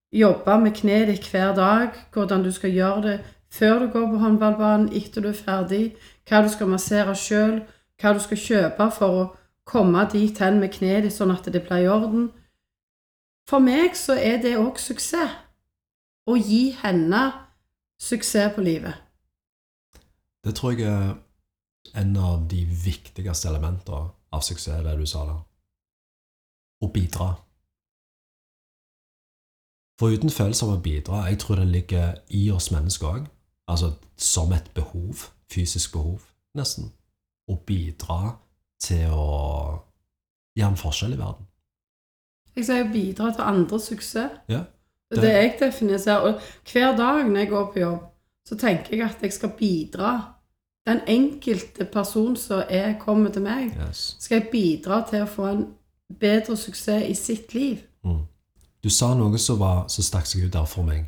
[0.09, 3.19] jobbe med kneet ditt hver dag, hvordan du skal gjøre det
[3.51, 5.85] før du går på håndballbanen, etter du er ferdig,
[6.29, 7.61] hva du skal massere sjøl,
[8.01, 9.27] hva du skal kjøpe for å
[9.67, 12.29] komme dit hen med kneet ditt sånn at det blir i orden.
[13.47, 15.43] For meg så er det òg suksess.
[16.27, 17.23] Å gi henne
[18.03, 18.95] suksess på livet.
[20.43, 21.15] Det tror jeg er
[21.95, 25.43] en av de viktigste elementene av suksess, det du sa der.
[26.83, 27.29] Å bidra.
[29.97, 33.31] For uten følelse av å bidra, jeg tror det ligger i oss mennesker òg,
[33.69, 35.15] altså som et behov,
[35.53, 36.21] fysisk behov,
[36.55, 36.93] nesten,
[37.49, 38.37] å bidra
[38.81, 39.27] til å
[40.57, 41.47] gjøre en forskjell i verden.
[42.57, 44.39] Jeg sier bidra til andres suksess.
[44.49, 44.65] Ja,
[45.11, 46.21] Det er det jeg definerer.
[46.21, 46.41] Og
[46.73, 48.07] hver dag når jeg går på jobb,
[48.49, 50.33] så tenker jeg at jeg skal bidra.
[50.87, 54.17] Den enkelte person som er kommet til meg, Yes.
[54.19, 55.67] skal jeg bidra til å få en
[56.21, 57.79] bedre suksess i sitt liv.
[58.05, 58.23] Mm.
[58.83, 61.05] Du sa noe som, var, som stakk seg ut der for meg.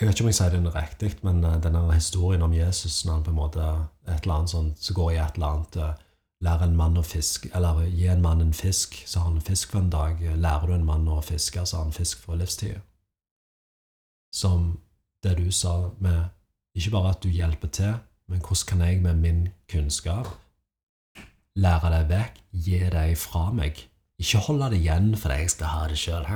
[0.00, 3.18] Jeg vet ikke om jeg sier det riktig, men eh, denne historien om Jesus når
[3.18, 3.64] han på en måte
[4.08, 6.06] et eller annet sånt, så går i et eller annet eh,
[6.40, 9.44] Lær en mann å fiske, eller gi en mann en fisk, så har han en
[9.44, 10.22] fisk for en dag.
[10.40, 12.78] Lærer du en mann å fiske, så har han fisk for livstid.
[14.32, 14.78] Som
[15.20, 16.30] det du sa med
[16.72, 17.92] ikke bare at du hjelper til,
[18.32, 20.32] men hvordan kan jeg med min kunnskap
[21.60, 23.84] lære deg vekk, gi deg fra meg?
[24.20, 26.26] Ikke holde det igjen fordi jeg skal ha det sjøl,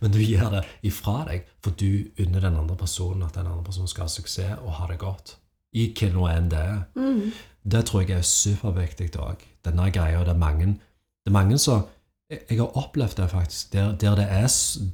[0.00, 3.64] men du gir det ifra deg, for du unner den andre personen at den andre
[3.66, 5.34] personen skal ha suksess og ha det godt.
[5.76, 6.78] I hva nå enn det er.
[6.96, 7.32] Mm.
[7.68, 9.42] Det tror jeg er superviktig òg.
[9.66, 11.84] Denne greia det er mange Det er mange som
[12.30, 14.48] Jeg jeg har opplevd det faktisk, der, der det er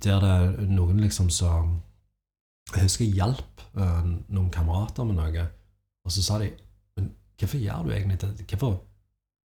[0.05, 1.83] Der det er noen liksom som
[2.75, 5.47] Jeg husker jeg hjalp eh, noen kamerater med noe,
[6.05, 6.51] og så sa de
[6.97, 8.47] Men hvorfor gjør du egentlig det?
[8.49, 8.81] Hvorfor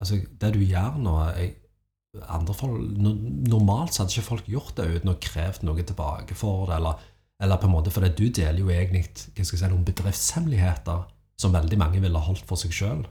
[0.01, 1.55] Altså, det du gjør nå jeg,
[2.11, 2.81] folk,
[3.47, 6.99] Normalt så hadde ikke folk gjort det uten å krevd noe tilbake for det, eller,
[7.41, 11.05] eller på en måte For du deler jo egentlig hva skal jeg si, noen bedriftshemmeligheter
[11.41, 13.05] som veldig mange ville holdt for seg sjøl.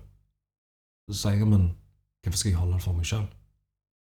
[1.10, 1.72] Så sier jeg, men
[2.22, 3.26] hvorfor skal jeg holde det for meg sjøl?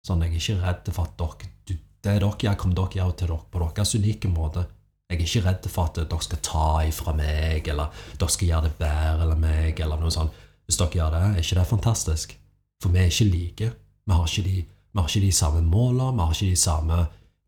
[0.05, 3.11] Sånn, jeg er ikke redd for at dere du, Det dere gjør, kommer dere gjør
[3.17, 4.65] til dere på deres unike måte.
[5.11, 8.69] Jeg er ikke redd for at dere skal ta ifra meg, eller dere skal gjøre
[8.69, 10.37] det bedre eller meg, eller noe sånt.
[10.65, 12.35] Hvis dere gjør det, er ikke det fantastisk?
[12.81, 13.71] For vi er ikke like.
[14.05, 16.99] Vi har ikke de, vi har ikke de samme målene, vi har ikke de samme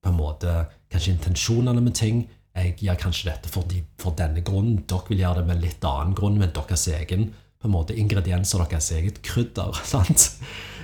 [0.03, 0.55] på en måte,
[0.91, 2.25] kanskje intensjonene med ting.
[2.55, 4.83] Jeg gjør kanskje dette for, de, for denne grunnen.
[4.87, 7.31] Dere vil gjøre det med litt annen grunn, med deres egen
[7.63, 9.79] på en måte, ingredienser, deres eget krydder.
[9.93, 10.29] sant?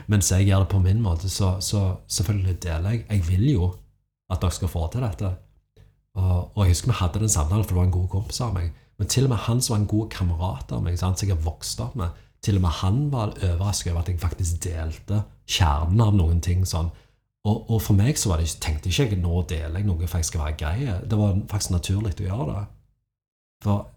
[0.10, 3.06] Mens jeg gjør det på min måte, så, så selvfølgelig deler jeg.
[3.10, 3.69] Jeg vil jo
[4.30, 5.34] at dere skal få til dette.
[6.19, 8.56] Og, og jeg husker vi hadde den samtalen, for det var en god kompis av
[8.56, 8.72] meg.
[9.00, 11.43] Men til og med han som var en god kamerat av meg, som jeg har
[11.45, 16.02] vokst opp med, til og med han var overrasket over at jeg faktisk delte kjernen
[16.06, 16.66] av noen ting.
[16.68, 16.92] sånn.
[17.48, 20.30] Og, og for meg så det, tenkte ikke jeg nå deler jeg noe for jeg
[20.30, 20.98] skal være grei.
[21.10, 22.66] Det var faktisk naturlig å gjøre det.
[23.64, 23.88] For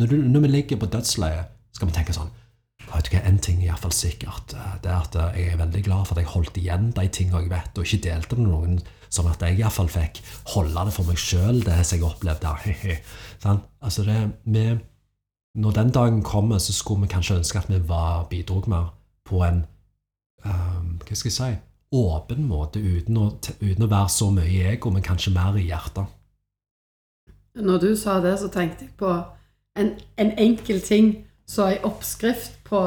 [0.00, 2.32] når, du, når vi ligger på dødsleiet, skal vi tenke sånn
[2.84, 4.54] vet du hva, En ting er iallfall sikkert.
[4.54, 7.06] eh, Det er at eh, jeg er veldig glad for at jeg holdt igjen de
[7.08, 10.20] tingene jeg vet, og ikke delte med noen, sånn at jeg iallfall fikk
[10.54, 12.98] holde det for meg sjøl, det som jeg opplevde.
[13.44, 13.62] sånn?
[13.80, 14.64] altså det, vi,
[15.54, 18.92] når den dagen kommer, så skulle vi kanskje ønske at vi var, bidrog mer
[19.24, 19.64] på en
[20.44, 21.52] ehm, Hva skal jeg si
[21.94, 23.28] åpen måte, uten å,
[23.60, 26.10] uten å være så mye i ego, men kanskje mer i hjertet.
[27.54, 29.12] Når du sa det, så tenkte jeg på
[29.78, 31.12] en, en enkel ting
[31.46, 32.80] som ei oppskrift på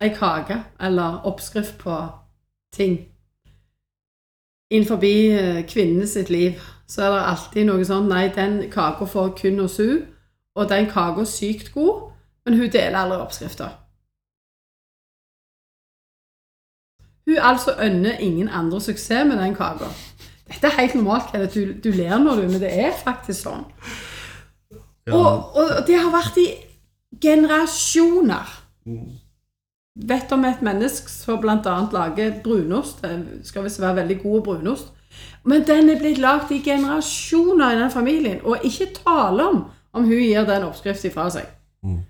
[0.00, 1.98] ei kake, eller oppskrift på
[2.72, 2.96] ting.
[4.70, 4.98] Innenfor
[5.68, 9.76] kvinnen sitt liv så er det alltid noe sånn Nei, den kaka får kun hos
[9.82, 10.06] hun,
[10.56, 12.10] og den kaka er sykt god,
[12.46, 13.68] men hun deler aldri oppskrifta.
[17.26, 19.90] Hun altså ønner ingen andre suksess med den kaka.
[20.46, 21.54] Dette er helt normalt, Kenneth.
[21.54, 23.64] Du, du ler når du, men det er faktisk sånn.
[25.10, 26.46] Og, og det har vært i
[27.22, 28.52] generasjoner.
[30.06, 31.76] Vet om et menneske som bl.a.
[31.92, 33.02] lager brunost.
[33.02, 34.92] Det skal visst være veldig god brunost.
[35.46, 39.64] Men den er blitt lagd i generasjoner i den familien, og ikke tale om
[39.96, 41.46] om hun gir den oppskriften fra seg.
[41.86, 42.02] Mm.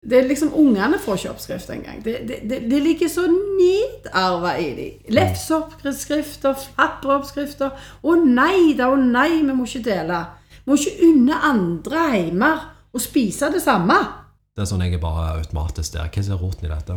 [0.00, 1.98] Det er liksom, Ungene får ikke oppskrift engang.
[2.04, 5.02] Det, det, det, det ligger så nedarva i dem.
[5.12, 7.74] Lefseoppskrifter, fapperoppskrifter.
[8.00, 10.22] Å nei da, å nei, vi må ikke dele.
[10.62, 12.50] Vi må ikke unne andre hjemme
[12.96, 13.98] å spise det samme.
[14.56, 16.08] Det er sånn jeg er bare automatisk der.
[16.08, 16.96] Hva er roten i dette?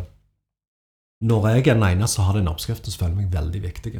[1.23, 3.93] Når jeg er den eneste som har den oppskriften, så føler jeg meg veldig viktig.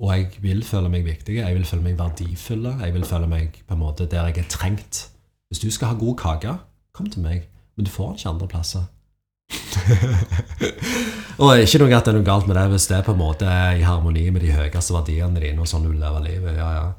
[0.00, 3.58] Og jeg vil føle meg viktig, jeg vil føle meg verdifull, jeg vil føle meg
[3.68, 5.02] på en måte der jeg er trengt.
[5.50, 6.54] Hvis du skal ha god kake,
[6.96, 7.48] kom til meg,
[7.80, 8.88] men du får den ikke andre plasser.
[11.40, 13.22] og ikke noe at det er noe galt med det hvis det er på en
[13.22, 16.58] måte i harmoni med de høyeste verdiene dine og sånn du lever livet.
[16.60, 16.90] ja, ja.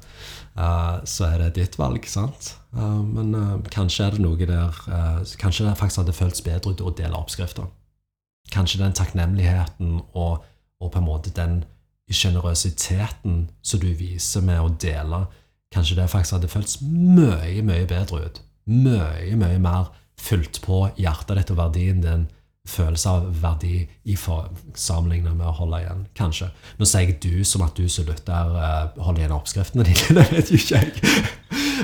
[0.52, 2.50] Uh, så er det ditt valg, sant?
[2.76, 4.80] Uh, men uh, kanskje er det noe der
[5.40, 7.70] Kanskje det faktisk hadde føltes bedre ut å dele oppskrifter.
[8.52, 10.42] Kanskje den takknemligheten og,
[10.82, 11.62] og på en måte den
[12.12, 15.22] sjenerøsiteten som du viser med å dele,
[15.72, 18.42] kanskje det faktisk hadde føltes mye, mye bedre ut.
[18.68, 19.88] Mye, mye mer
[20.22, 22.28] fylt på hjertet ditt og verdien din.
[22.62, 26.04] Følelse av verdi i sammenlignet med å holde igjen.
[26.14, 26.46] Kanskje.
[26.78, 30.14] Nå sier jeg du som at du som lytter uh, holder igjen oppskriftene dine.
[30.20, 31.24] Det vet jo ikke jeg.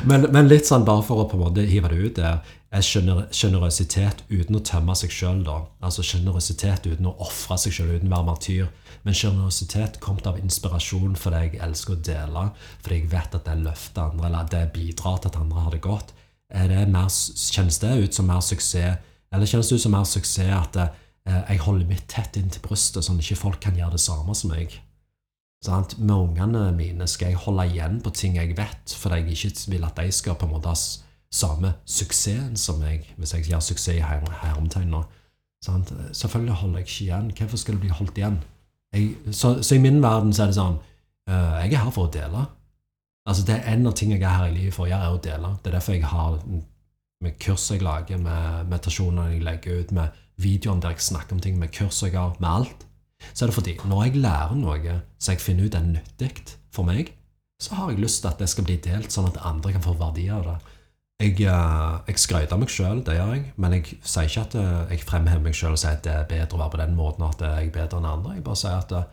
[0.07, 2.38] Men, men litt sånn bare for å på en måte hive det ut der,
[2.70, 5.62] er sjener- sjenerøsitet uten å tømme seg sjøl, da.
[5.83, 8.70] Altså sjenerøsitet uten å ofre seg sjøl, uten å være martyr.
[9.07, 12.46] Men sjenerøsitet kommet av inspirasjon fordi jeg elsker å dele,
[12.85, 15.74] fordi jeg vet at det løfter andre, eller at det bidrar til at andre har
[15.74, 16.14] det godt.
[16.49, 18.99] Det mer, kjennes det ut som mer suksess,
[19.33, 23.05] eller kjennes det ut som mer suksess at eh, jeg holder mitt tett inntil brystet,
[23.05, 24.79] sånn at ikke folk kan gjøre det samme som meg?
[25.65, 25.97] Sant?
[25.99, 29.87] Med ungene mine skal jeg holde igjen på ting jeg vet, fordi jeg ikke vil
[29.89, 30.79] at de skal på en måte ha
[31.29, 34.95] samme suksessen som meg, hvis jeg gjør suksess i her- hermetegn.
[35.65, 35.91] Sant?
[36.15, 37.33] Selvfølgelig holder jeg ikke igjen.
[37.37, 38.39] Hvorfor skal det bli holdt igjen?
[38.95, 40.79] Jeg, så, så i min verden så er det sånn
[41.29, 42.47] uh, Jeg er her for å dele.
[43.29, 45.17] Altså det er En av tingene jeg er her i livet for å gjøre, er
[45.17, 45.55] å dele.
[45.62, 46.38] Det er derfor jeg har
[47.25, 51.43] med kurs jeg lager, med meditasjoner jeg legger ut, med videoene der jeg snakker om
[51.43, 52.87] ting, med kurs jeg har, med alt.
[53.35, 56.33] Så er det fordi når jeg lærer noe så jeg finner ut er nyttig
[56.73, 57.12] for meg,
[57.59, 59.97] så har jeg lyst til at det skal bli delt, sånn at andre kan få
[59.99, 60.59] verdi av det.
[61.19, 64.55] Jeg, eh, jeg skryter av meg sjøl, det gjør jeg, men jeg sier ikke at
[64.61, 66.95] eh, jeg fremhever meg sjøl og sier at det er bedre å være på den
[66.95, 68.37] måten, og at jeg er bedre enn andre.
[68.37, 69.09] Jeg bare sier at eh,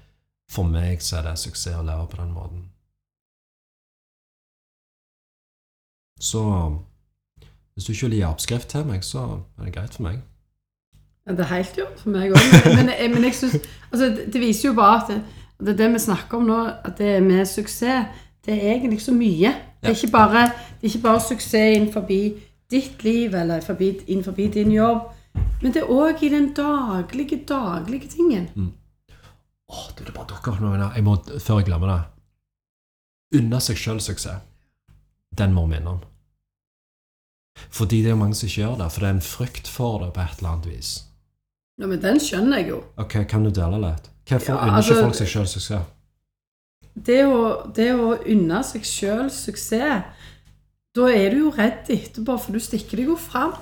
[0.54, 2.67] for meg så er det suksess å leve på den måten.
[6.19, 6.41] Så
[7.73, 9.25] hvis du ikke vil gi oppskrift til meg, så
[9.60, 10.21] er det greit for meg.
[11.28, 12.45] Ja, Det er helt jo for meg òg.
[12.78, 13.56] Men, men, jeg synes,
[13.91, 15.21] altså, det, viser jo bare at det,
[15.60, 19.12] det er det vi snakker om nå, at det med suksess, det er egentlig så
[19.12, 19.51] mye.
[19.82, 20.45] Det er ikke bare,
[20.82, 22.08] det er ikke bare suksess innenfor
[22.71, 23.62] ditt liv eller
[24.08, 25.12] innenfor din jobb,
[25.62, 28.47] men det er òg i den daglige, daglige tingen.
[29.69, 30.91] Åh, oh, det bare dukker opp noe.
[30.95, 32.01] Jeg må, før jeg glemmer det.
[33.39, 34.43] Unne seg sjøl suksess.
[35.38, 36.00] Den må vi innom.
[37.71, 40.00] Fordi det er jo mange som ikke gjør det, for det er en frykt for
[40.04, 40.91] det på et eller annet vis.
[41.80, 42.82] Ja, men den skjønner jeg jo.
[42.98, 44.10] Ok, Kan du dele litt?
[44.28, 45.86] Hvorfor Ja, unner altså- ikke folk seg sjøl suksess?
[46.95, 50.04] Det å, det å unne seg sjøl suksess,
[50.95, 53.54] da er du jo redd etterpå, for du stikker deg jo fram.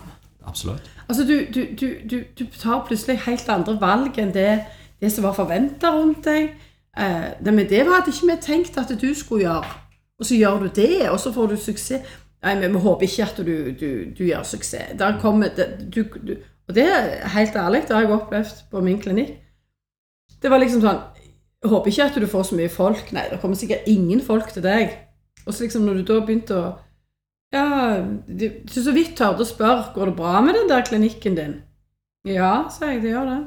[0.46, 0.90] Absolutt.
[1.10, 4.66] Altså, du, du, du, du, du tar plutselig helt andre valg enn det,
[5.02, 6.54] det som var forventa rundt deg.
[6.98, 9.66] Eh, det, med det hadde ikke vi tenkt at du skulle gjøre.
[10.20, 12.12] Og så gjør du det, og så får du suksess.
[12.44, 14.98] Nei, men vi håper ikke at du, du, du gjør suksess.
[15.00, 16.36] Der kommer, det, du, du,
[16.68, 19.38] og det er helt ærlig, det har jeg opplevd på min klinikk.
[20.44, 21.04] Det var liksom sånn
[21.64, 23.12] Jeg håper ikke at du får så mye folk.
[23.16, 24.98] Nei, det kommer sikkert ingen folk til deg.
[25.46, 26.66] Og så liksom når du da begynte å
[27.54, 31.38] ja, du, du så vidt tørde å spørre går det bra med den der klinikken
[31.38, 31.54] din.
[32.26, 33.42] Ja, sa jeg, det gjør det.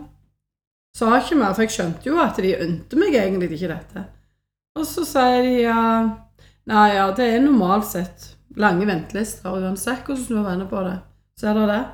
[0.97, 4.05] Sa ikke mer, for jeg skjønte jo at de ønte meg egentlig ikke dette.
[4.79, 5.81] Og så sier de ja
[6.67, 10.97] Nei, ja, det er normalt sett lange ventelister uansett hvordan du vender på det.
[11.39, 11.85] Ser dere det?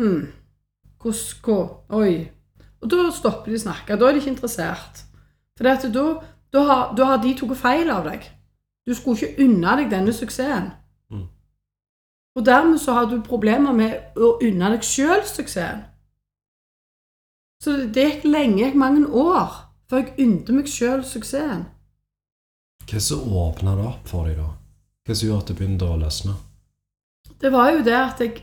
[0.00, 0.22] Hm.
[1.02, 1.58] Hvordan Hva?
[1.98, 2.14] Oi.
[2.80, 3.98] Og da stopper de å snakke.
[3.98, 5.02] Da er de ikke interessert.
[5.56, 6.06] For da,
[6.52, 8.24] da, har, da har de tatt feil av deg.
[8.86, 10.72] Du skulle ikke unne deg denne suksessen.
[12.36, 15.86] Og dermed så har du problemer med å unne deg sjøl suksessen.
[17.64, 19.54] Så det gikk lenge, gikk mange år,
[19.88, 21.64] før jeg unte meg sjøl suksessen.
[22.86, 24.50] Hva som åpna det opp for deg, da?
[25.06, 26.34] Hva som gjorde at det begynte å løsne?
[27.40, 28.36] Det var jo det at jeg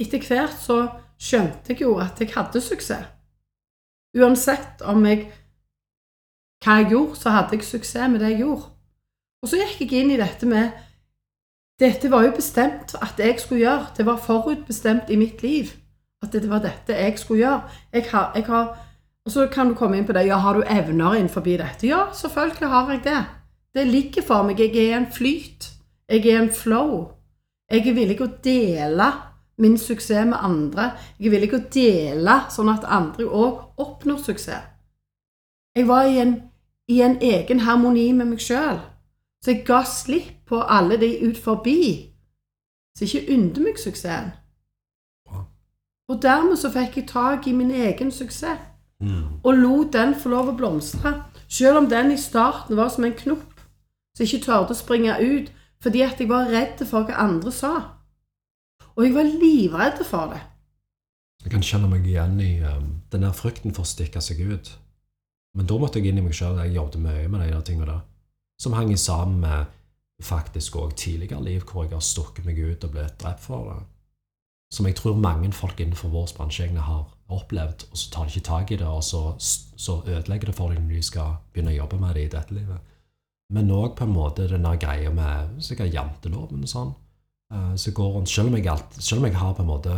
[0.00, 0.76] etter hvert så
[1.20, 3.08] skjønte jeg jo at jeg hadde suksess.
[4.16, 5.28] Uansett om jeg
[6.64, 8.70] hva jeg gjorde, så hadde jeg suksess med det jeg gjorde.
[9.40, 10.86] Og så gikk jeg inn i dette med
[11.80, 13.86] Dette var jo bestemt at jeg skulle gjøre.
[13.96, 15.70] Det var forutbestemt i mitt liv
[16.20, 17.62] at det var dette jeg skulle gjøre.
[17.92, 18.74] Jeg har, jeg har,
[19.24, 20.26] og så kan du komme inn på det.
[20.28, 21.86] Ja, har du evner innenfor dette?
[21.88, 23.22] Ja, selvfølgelig har jeg det.
[23.74, 24.58] Det ligger for meg.
[24.60, 25.70] Jeg er i en flyt.
[26.08, 27.10] Jeg er i en flow.
[27.70, 29.10] Jeg er villig til å dele
[29.60, 30.90] min suksess med andre.
[31.18, 34.66] Jeg er villig til å dele sånn at andre òg oppnår suksess.
[35.76, 36.34] Jeg var i en,
[36.88, 38.80] i en egen harmoni med meg sjøl.
[39.44, 42.06] Så jeg ga slipp på alle de ut forbi
[42.98, 44.32] Så ikke unte meg suksessen.
[46.10, 48.66] Og dermed så fikk jeg tak i min egen suksess,
[49.00, 49.40] Mm.
[49.44, 51.22] og lot den få lov å blomstre.
[51.48, 53.49] Selv om den i starten var som en knopp
[54.16, 57.74] som ikke turte å springe ut fordi at jeg var redd for hva andre sa.
[58.96, 60.40] Og jeg var livredd for det.
[61.40, 64.74] Jeg kan kjenne meg igjen i um, den der frykten for å stikke seg ut.
[65.56, 66.58] Men da måtte jeg inn i meg sjøl.
[66.60, 68.02] Jeg jobbet mye med de der tingene der.
[68.60, 69.70] Som hang sammen med
[70.20, 73.78] faktisk òg tidligere liv hvor jeg har stukket meg ut og blitt drept for det.
[74.70, 78.36] Som jeg tror mange folk innenfor vår bransje egentlig har opplevd, og så tar de
[78.36, 79.22] ikke tak i det, og så,
[79.76, 82.54] så ødelegger det for dem når de skal begynne å jobbe med det i dette
[82.54, 82.89] livet.
[83.50, 86.94] Men òg på en måte den der greia med sikkert janteloven og sånn.
[87.52, 88.54] eh, så går rundt, selv
[88.98, 89.96] selv om jeg har på en måte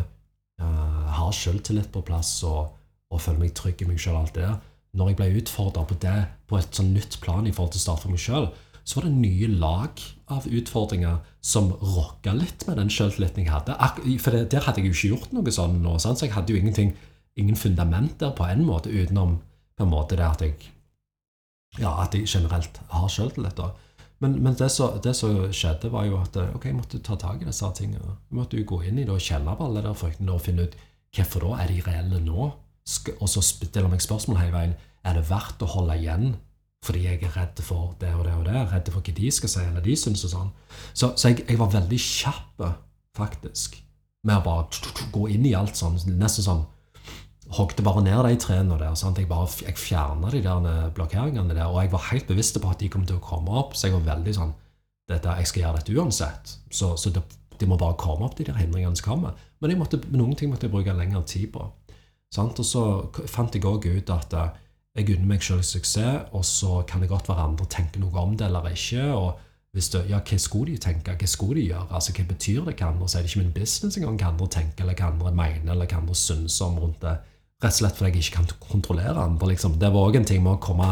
[0.60, 2.72] eh, har selvtillit på plass og,
[3.12, 4.60] og føler meg trygg i meg selv, alt det der.
[4.96, 7.86] Når jeg ble utfordra på det på et sånn nytt plan i forhold til å
[7.86, 8.48] starte for meg sjøl,
[8.84, 10.00] så var det nye lag
[10.32, 13.76] av utfordringer som rocka litt med den selvtilliten jeg hadde.
[14.18, 16.72] For det, der hadde jeg jo ikke gjort noe sånn nå, så jeg hadde jo
[17.38, 19.38] ingen fundament der på en måte, utenom
[19.76, 20.71] på en måte det at jeg
[21.80, 23.60] ja, at jeg generelt har sjøltillit.
[24.22, 25.00] Men, men det, som,
[25.50, 28.16] skjedde, var jo at ok, jeg måtte ta tak i disse tingene.
[28.30, 30.44] Jeg måtte jo gå inn i det og kjenne på alle de der fryktene og
[30.44, 30.76] finne ut
[31.16, 32.48] hvorfor da er de reelle nå.
[33.18, 36.34] Og så stiller meg spørsmål hele veien er det verdt å holde igjen
[36.82, 38.62] fordi jeg er redd for det og det og det.
[38.72, 40.48] Redd for hva de skal si eller de syns og sånn.
[40.90, 42.64] Så, så jeg, jeg var veldig kjapp,
[43.14, 43.76] faktisk,
[44.26, 46.00] med å bare gå inn i alt sånn.
[46.18, 46.64] Nesten sånn
[47.56, 48.94] hogde bare ned de trærne der.
[48.98, 49.18] Sant?
[49.18, 52.80] Jeg bare jeg fjerna de der blokkeringene der, og jeg var helt bevisst på at
[52.80, 53.76] de kom til å komme opp.
[53.76, 54.54] Så jeg var veldig sånn
[55.10, 56.56] dette, Jeg skal gjøre dette uansett.
[56.70, 57.22] Så, så det,
[57.58, 59.38] de må bare komme opp, de der hindringene som kommer.
[59.60, 61.68] Men måtte, noen ting måtte jeg bruke lengre tid på.
[62.32, 62.58] Sant?
[62.58, 62.84] Og så
[63.28, 64.52] fant jeg òg ut at eh,
[64.96, 68.36] jeg unner meg selv suksess, og så kan det godt være andre tenker noe om
[68.36, 69.08] det eller ikke.
[69.12, 69.40] og
[69.72, 71.88] hvis du, ja, Hva skulle de tenke, hva skulle de gjøre?
[71.96, 73.22] Altså, Hva betyr det hva andre sier?
[73.22, 76.00] Det er ikke min business engang hva andre tenker, eller hva andre mener, eller hva
[76.02, 77.14] andre syns om rundt det.
[77.62, 79.52] Rett og slett fordi jeg ikke kan kontrollere andre.
[79.52, 79.78] liksom.
[79.78, 80.88] Det var òg en ting med å komme,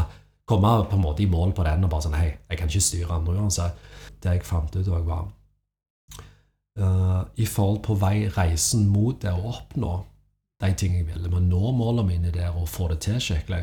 [0.47, 2.87] komme på en måte i mål på den og bare sånn Hei, jeg kan ikke
[2.87, 3.89] styre andre uansett.
[4.23, 5.27] Det jeg fant ut òg, var
[6.79, 9.97] uh, I forhold på vei reisen mot det å oppnå
[10.61, 13.63] de tingene jeg ville, med å nå målene mine der og få det til skikkelig,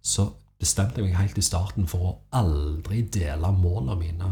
[0.00, 0.30] så
[0.60, 4.30] bestemte jeg meg helt i starten for å aldri dele målene mine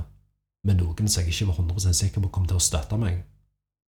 [0.66, 3.20] med noen som jeg ikke var 100% sikker på kom til å støtte meg.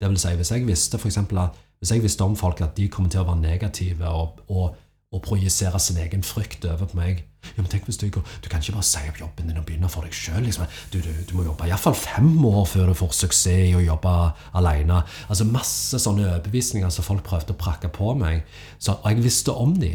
[0.01, 2.77] Det vil si, hvis jeg visste for eksempel at hvis jeg visste om folk at
[2.77, 4.77] de kommer til å være negative og, og,
[5.13, 7.25] og projisere sin egen frykt over på meg
[7.55, 9.65] ja, men tenk hvis Du går, du kan ikke bare si opp jobben din og
[9.67, 10.41] begynne for deg sjøl.
[10.43, 10.67] Liksom.
[10.91, 14.13] Du, du, du må jobbe iallfall fem år før du får suksess i å jobbe
[14.57, 15.03] alene.
[15.29, 18.43] Altså Masse sånne overbevisninger som folk prøvde å prakke på meg.
[18.79, 19.93] Så, og jeg visste om de.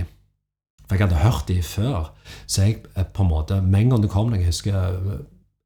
[0.87, 2.11] For jeg hadde hørt de før.
[2.47, 4.72] Så jeg eh, på en måte, med en gang det kom Jeg husker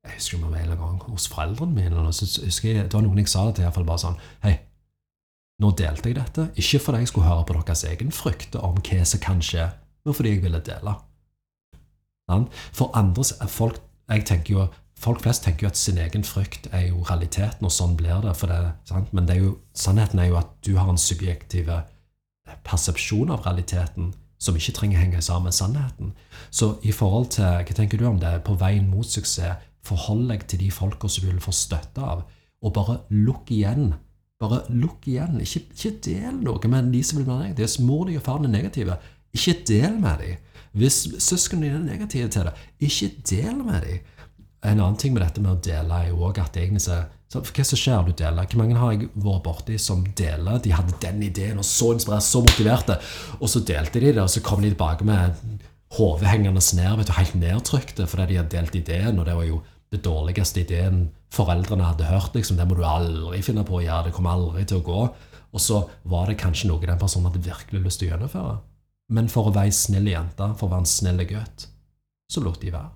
[0.07, 2.03] jeg husker om jeg var en gang hos foreldrene mine.
[2.03, 4.05] Og så husker jeg, det var noen jeg sa det til, i hvert fall bare
[4.05, 4.59] sånn Hei,
[5.63, 6.49] nå delte jeg dette.
[6.61, 9.71] Ikke fordi jeg skulle høre på deres egen frykt om hva som kan skje,
[10.05, 10.97] men fordi jeg ville dele.
[12.75, 13.81] For andres folk,
[14.11, 14.67] jeg tenker jo,
[14.99, 18.35] folk flest tenker jo at sin egen frykt er jo realiteten, og sånn blir det.
[18.43, 19.03] Det?
[19.13, 21.71] Men det er jo, sannheten er jo at du har en subjektiv
[22.67, 26.13] persepsjon av realiteten som ikke trenger henge sammen med sannheten.
[26.51, 30.45] Så i forhold til, hva tenker du om det, på veien mot suksess, forhold deg
[30.51, 32.27] til de folka som du vil få støtte av,
[32.63, 33.95] og bare lukk igjen.
[34.43, 35.39] Bare lukk igjen.
[35.41, 37.65] Ikke, ikke del noe med de som vil være negative.
[37.65, 38.99] Hvis mor di og far er negative,
[39.37, 40.43] ikke del med dem.
[40.77, 44.13] Hvis søsknene dine er negative til det, ikke del med dem.
[44.67, 46.99] En annen ting med dette med å dele er også at egentlig så,
[47.33, 48.49] så Hva som skjer når du deler?
[48.51, 50.61] Hvor mange har jeg vært borti som deler?
[50.65, 52.99] De hadde den ideen, og så inspirert, så motiverte,
[53.41, 55.41] og så delte de det, og så kom de tilbake med
[55.97, 59.49] hodet hengende ned, vet du, helt nedtrykte fordi de hadde delt ideen, og det var
[59.49, 59.63] jo
[59.95, 61.07] det dårligste ideen
[61.37, 62.35] foreldrene hadde hørt.
[62.35, 65.03] liksom, Det må du aldri finne på å gjøre, det kommer aldri til å gå.
[65.53, 68.57] Og så var det kanskje noe den personen hadde virkelig lyst til å gjennomføre.
[69.17, 71.69] Men for å være ei snill jente, for å være en snill gutt,
[72.33, 72.91] så lot de være.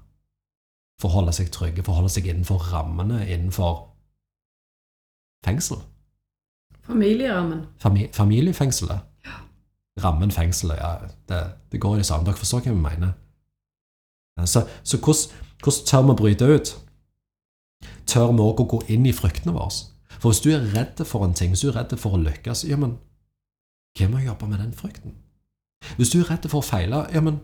[1.00, 3.86] For å holde seg trygge, for å holde seg innenfor rammene innenfor
[5.46, 5.80] fengsel.
[6.84, 7.64] Familierammen.
[7.78, 9.06] Famili familiefengselet.
[10.00, 11.08] Rammen fengselet, ja.
[11.28, 11.40] Det,
[11.72, 12.24] det går i det samme.
[12.26, 13.14] Dere forstår hva vi mener.
[14.48, 16.70] Så, så hvordan, hvordan tør vi bryte ut?
[18.10, 19.86] Tør vi òg å gå inn i fryktene våre?
[20.20, 22.66] For hvis du er redd for en ting, hvis du er redd for å lykkes,
[22.68, 22.98] ja, men
[23.96, 25.16] hvem må jobbe med den frykten?
[25.96, 27.40] Hvis du er redd for å feile, ja, men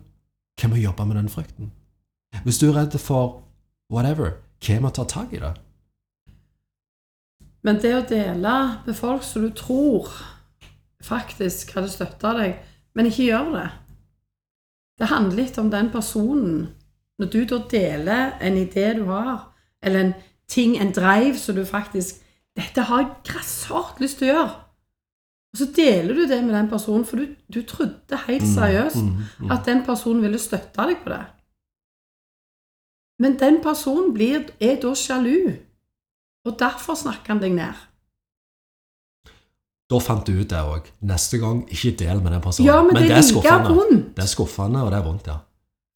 [0.60, 1.70] hvem må jobbe med den frykten?
[2.44, 3.40] Hvis du er redd for
[3.92, 5.54] whatever, hvem må ta tak i det?
[7.66, 8.54] Men det å dele
[8.86, 10.12] med folk som du tror
[11.02, 12.60] faktisk hadde støtta deg,
[12.94, 13.66] men ikke gjør det
[14.96, 16.68] Det handler litt om den personen.
[17.20, 19.55] Når du da deler en idé du har,
[19.86, 20.14] eller en
[20.48, 22.22] ting, en drive som du faktisk
[22.56, 24.52] Dette har jeg grassat lyst til å gjøre.
[25.52, 29.10] Og så deler du det med den personen, for du, du trodde helt seriøst Mm,
[29.40, 29.50] mm.
[29.52, 31.20] at den personen ville støtte deg på det.
[33.20, 35.52] Men den personen blir, er da sjalu,
[36.48, 37.84] og derfor snakker han deg ned.
[39.90, 40.88] Da fant du ut det òg.
[41.06, 42.66] Neste gang, ikke del med den personen.
[42.66, 43.76] Ja, men, det er like skuffende.
[43.76, 44.16] vondt.
[44.16, 45.38] Det er skuffende, og det er vondt, ja.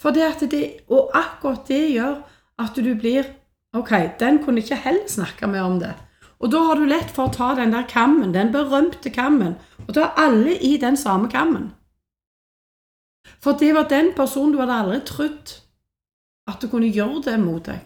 [0.00, 2.20] For det at det, og akkurat det gjør
[2.60, 3.24] at du blir
[3.76, 3.90] Ok,
[4.20, 5.94] den kunne ikke heller snakke med om det.
[6.40, 9.94] Og da har du lett for å ta den der kammen, den berømte kammen, og
[9.94, 11.70] ta alle i den samme kammen.
[13.40, 15.54] For det var den personen du hadde aldri trodd
[16.50, 17.84] at du kunne gjøre det mot deg.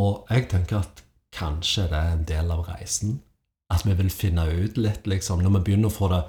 [0.00, 1.02] Og jeg tenker at
[1.34, 3.18] kanskje det er en del av reisen.
[3.70, 6.22] At vi vil finne ut litt, liksom, når vi begynner å få det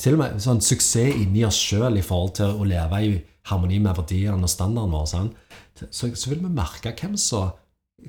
[0.00, 3.12] til og med sånn suksess inni oss sjøl i forhold til å leve i
[3.50, 5.30] harmoni med verdiene og standarden vår, sånn,
[5.90, 7.52] så, så vil vi merke hvem som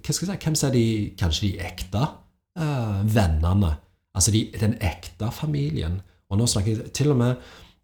[0.04, 0.86] si, hvem er de,
[1.20, 2.04] kanskje de ekte
[2.60, 3.76] uh, vennene.
[4.14, 6.00] Altså de, den ekte familien.
[6.30, 7.36] Og nå snakker jeg til og med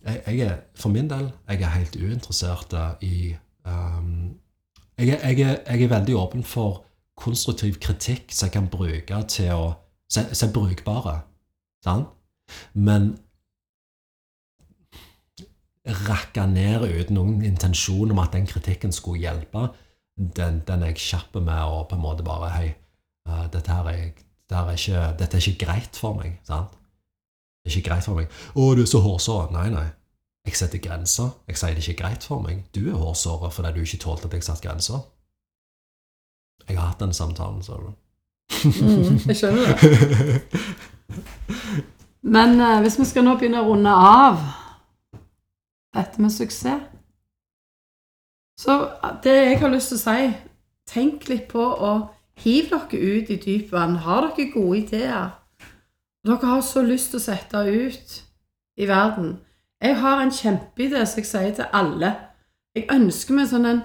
[0.05, 2.71] jeg, jeg er, For min del jeg er helt uinteressert
[3.03, 3.33] i
[3.67, 4.37] um,
[4.97, 6.85] Jeg er, jeg, jeg er veldig åpen for
[7.19, 9.65] konstruktiv kritikk som jeg kan bruke til å
[10.09, 11.15] som er brukbare.
[11.85, 12.07] Sant?
[12.73, 13.11] Men
[15.85, 19.69] rakke ned uten noen intensjon om at den kritikken skulle hjelpe,
[20.19, 22.73] den, den er jeg kjapp med å på en måte bare Hei,
[23.29, 24.09] eh, dette, her er,
[24.49, 26.39] dette, er ikke, dette er ikke greit for meg.
[26.43, 26.75] sant?
[27.63, 28.27] Det er ikke greit for meg.
[28.55, 29.87] 'Å, du er så hårsår.' Nei, nei.
[30.47, 31.29] Jeg setter grenser.
[31.47, 32.63] Jeg sier det er ikke greit for meg.
[32.75, 35.03] Du er hårsåret fordi du ikke tålte at jeg satte grenser.
[36.67, 37.91] Jeg har hatt den samtalen, sa du.
[38.63, 40.41] Mm, jeg skjønner det.
[42.35, 44.41] Men eh, hvis vi skal nå begynne å runde av
[45.95, 46.85] dette med suksess
[48.59, 48.75] Så
[49.23, 50.29] det jeg har lyst til å si
[50.89, 51.91] Tenk litt på å
[52.41, 53.99] hive dere ut i dypt vann.
[54.01, 55.27] Har dere gode ideer?
[56.25, 58.15] Dere har så lyst til å sette ut
[58.79, 59.35] i verden.
[59.79, 62.09] Jeg har en kjempeidé som jeg sier til alle.
[62.75, 63.83] Jeg ønsker meg sånn en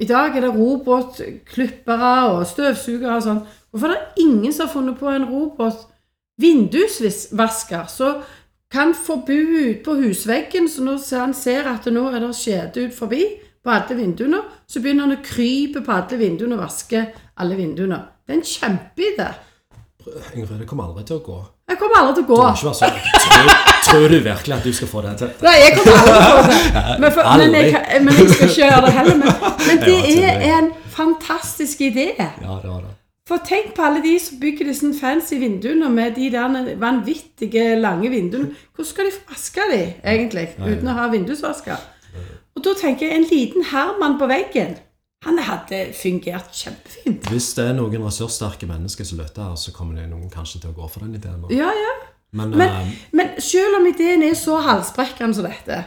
[0.00, 3.42] I dag er det robotklippere og støvsugere og sånn.
[3.70, 5.82] Hvorfor er det ingen som har funnet på en robot
[6.40, 8.22] vindusvasker som
[8.70, 12.86] kan få bo ute på husveggen, så når han ser at nå er det skjede
[12.86, 13.24] ut forbi
[13.64, 17.02] på alle vinduene, så begynner han å krype på alle vinduene og vaske
[17.42, 17.98] alle vinduene.
[18.24, 19.30] Det er en kjempeidé.
[20.34, 21.40] Ingrid, det kommer aldri til å gå.
[21.70, 22.38] Jeg kommer aldri til å gå.
[22.38, 23.02] Du må være sånn.
[23.24, 23.50] Tror,
[23.88, 25.34] tror du virkelig at du skal få det til?
[25.44, 26.86] Nei, jeg kommer aldri til å få det.
[27.02, 29.20] Men, for, men, jeg, men jeg skal ikke gjøre det heller.
[29.20, 32.08] Men, men det er en fantastisk idé.
[32.16, 32.94] Ja, det var det.
[33.30, 38.10] For tenk på alle de som bygger disse fancy vinduene med de der vanvittige lange
[38.10, 38.56] vinduene.
[38.74, 41.84] Hvordan skal de få vaske de, egentlig, uten å ha vindusvasker?
[42.58, 44.74] Og da tenker jeg en liten Herman på veggen.
[45.22, 47.28] Han hadde fungert kjempefint.
[47.30, 50.72] Hvis det er noen ressurssterke mennesker som lytter her, så kommer det noen kanskje til
[50.72, 51.46] å gå for den ideen.
[51.54, 51.94] Ja, ja.
[52.32, 55.82] Men, Men, uh, men selv om ideen er så halsbrekkende som dette,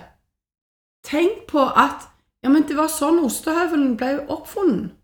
[1.07, 2.07] tenk på at
[2.43, 4.95] ja, men det var sånn ostehøvelen ble oppfunnet.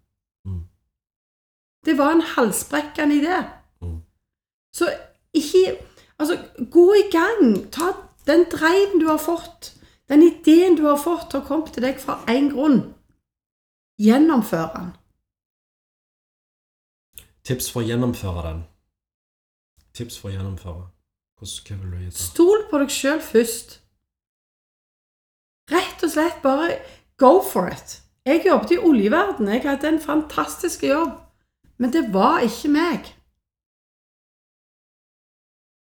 [1.85, 3.43] Det var en halsbrekkende idé.
[3.81, 4.01] Mm.
[4.73, 4.89] Så
[5.33, 5.77] ikke
[6.19, 6.35] Altså,
[6.71, 7.71] gå i gang.
[7.71, 7.93] Ta
[8.27, 9.73] den dreiven du har fått,
[10.09, 12.81] den ideen du har fått, har kommet til deg fra én grunn.
[13.99, 14.89] Gjennomfør den.
[17.43, 18.59] tips for å gjennomføre den.
[19.97, 20.83] Tips for å gjennomføre.
[21.39, 22.13] Hvordan vil du gi det?
[22.19, 23.79] Stol på deg sjøl først.
[25.71, 26.75] Rett og slett bare
[27.17, 28.01] go for it.
[28.25, 29.53] Jeg jobbet i oljeverdenen.
[29.55, 31.15] Jeg hadde en fantastisk jobb.
[31.79, 33.11] Men det var ikke meg.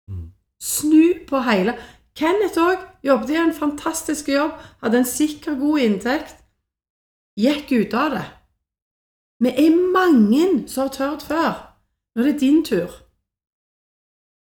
[0.09, 0.33] Mm.
[0.61, 1.77] Snu på hele
[2.17, 6.37] Kenneth òg jobbet i en fantastisk jobb, hadde en sikker, god inntekt.
[7.41, 8.27] Gikk ut av det.
[9.43, 11.55] Vi er mange som har tørt før.
[12.15, 12.93] Nå er det din tur.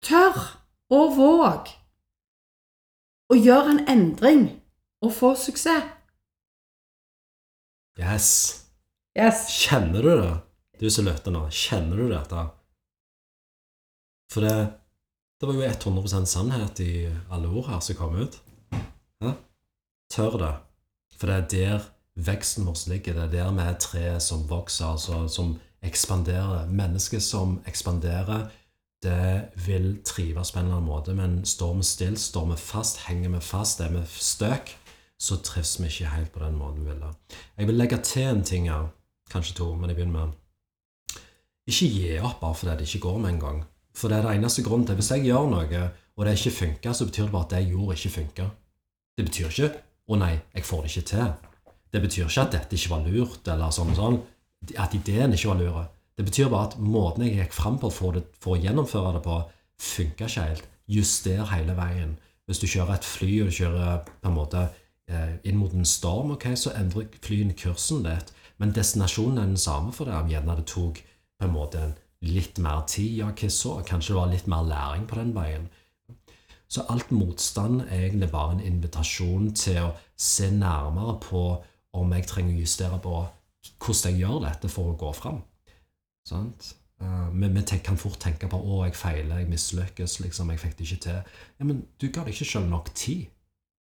[0.04, 0.40] Tør
[0.90, 1.70] og våg
[3.30, 4.44] å gjøre en endring
[5.06, 5.96] og få suksess.
[8.00, 8.30] Yes.
[9.18, 9.46] Yes.
[9.52, 10.49] Kjenner du det?
[10.80, 12.46] Du som lytter nå, kjenner du dette?
[14.32, 14.54] For det,
[15.42, 16.94] det var jo 100% sannhet i
[17.28, 18.38] alle ord her som kom ut.
[19.20, 19.34] Ja?
[20.14, 20.54] Tør det.
[21.20, 21.90] For det er der
[22.30, 23.20] veksten vår ligger.
[23.20, 26.72] Det er der vi er treet som vokser, altså som ekspanderer.
[26.72, 28.48] Mennesket som ekspanderer,
[29.04, 33.04] det vil trives på en eller annen måte, men står vi stille, står vi fast,
[33.08, 34.78] henger vi fast, er vi støk,
[35.20, 37.08] så trives vi ikke helt på den måten vi vil.
[37.58, 38.94] Jeg vil legge til en ting her,
[39.32, 40.40] kanskje to, men jeg begynner med
[41.70, 43.60] Ikke gi opp bare fordi det ikke går med en gang.
[43.96, 45.84] For det er det eneste grunnen til Hvis jeg gjør noe,
[46.18, 48.50] og det ikke funker, så betyr det bare at det jeg gjorde, ikke funker.
[49.18, 49.72] Det betyr ikke
[50.10, 51.34] 'Å nei, jeg får det ikke til'.
[51.94, 54.20] Det betyr ikke at dette ikke var lurt, eller sånn og sånn.
[54.78, 55.86] At ideen ikke var lur.
[56.18, 59.22] Det betyr bare at måten jeg gikk fram på for, det, for å gjennomføre det
[59.24, 59.38] på,
[59.80, 60.66] funka ikke helt.
[60.88, 62.18] Juster hele veien.
[62.48, 64.70] Hvis du kjører et fly, og du kjører på en måte
[65.08, 68.34] eh, inn mot en storm, ok, så endrer flyen kursen litt.
[68.58, 70.18] Men destinasjonen er den samme for det.
[70.18, 71.04] Om gjerne det tok
[71.40, 71.84] på en måte
[72.22, 73.78] litt mer tid, ja, hva så?
[73.88, 75.70] Kanskje det var litt mer læring på den veien.
[76.70, 81.44] Så alt motstand er egentlig bare en invitasjon til å se nærmere på
[81.98, 83.14] om jeg trenger å justere på
[83.80, 85.40] hvordan jeg gjør dette for å gå fram.
[86.28, 86.76] Sant?
[87.02, 90.78] Eh, Men vi kan fort tenke på 'Å, jeg feiler, jeg mislykkes, liksom, jeg fikk
[90.78, 91.24] det ikke til'.
[91.60, 93.28] Ja, Men du ga deg ikke sjøl nok tid.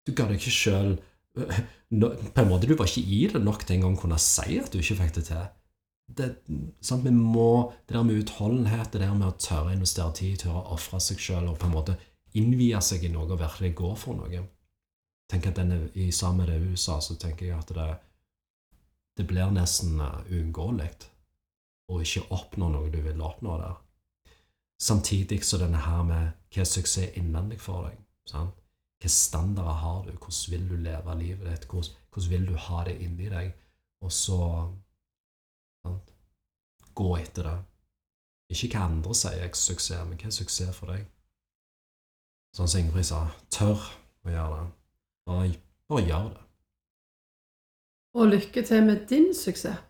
[0.05, 0.99] Du ga deg ikke sjøl
[1.35, 4.71] På en måte, du var ikke i det nok til engang å kunne si at
[4.71, 5.47] du ikke fikk det til.
[6.07, 6.29] Det,
[6.81, 7.05] sant?
[7.05, 10.61] Vi må, det der med utholdenhet, det der med å tørre å investere tid, tørre
[10.61, 11.95] å ofre seg sjøl og på en måte
[12.37, 14.43] innvie seg i noe og virkelig gå for noe.
[15.31, 17.87] Tenk at denne, I sammen med det USA sa, så tenker jeg at det,
[19.17, 20.91] det blir nesten uh, uunngåelig
[21.89, 23.79] å ikke oppnå noe du vil oppnå der.
[24.83, 27.97] Samtidig så denne her med hva er suksess innvendig for deg.
[28.29, 28.59] Sant?
[29.03, 30.11] Hvilke standarder har du?
[30.15, 31.65] Hvordan vil du leve livet ditt?
[31.67, 33.49] Hvordan, hvordan vil du ha det inni deg?
[34.03, 34.37] Og så
[36.93, 37.57] Gå etter det.
[38.53, 41.07] Ikke hva andre sier er suksess, men hva er suksess for deg?
[42.53, 43.81] Sånn som Ingrid sa, tør
[44.27, 44.67] å gjøre det.
[45.25, 45.47] Bare,
[45.89, 46.43] bare gjør det.
[48.13, 49.81] Og lykke til med din suksess.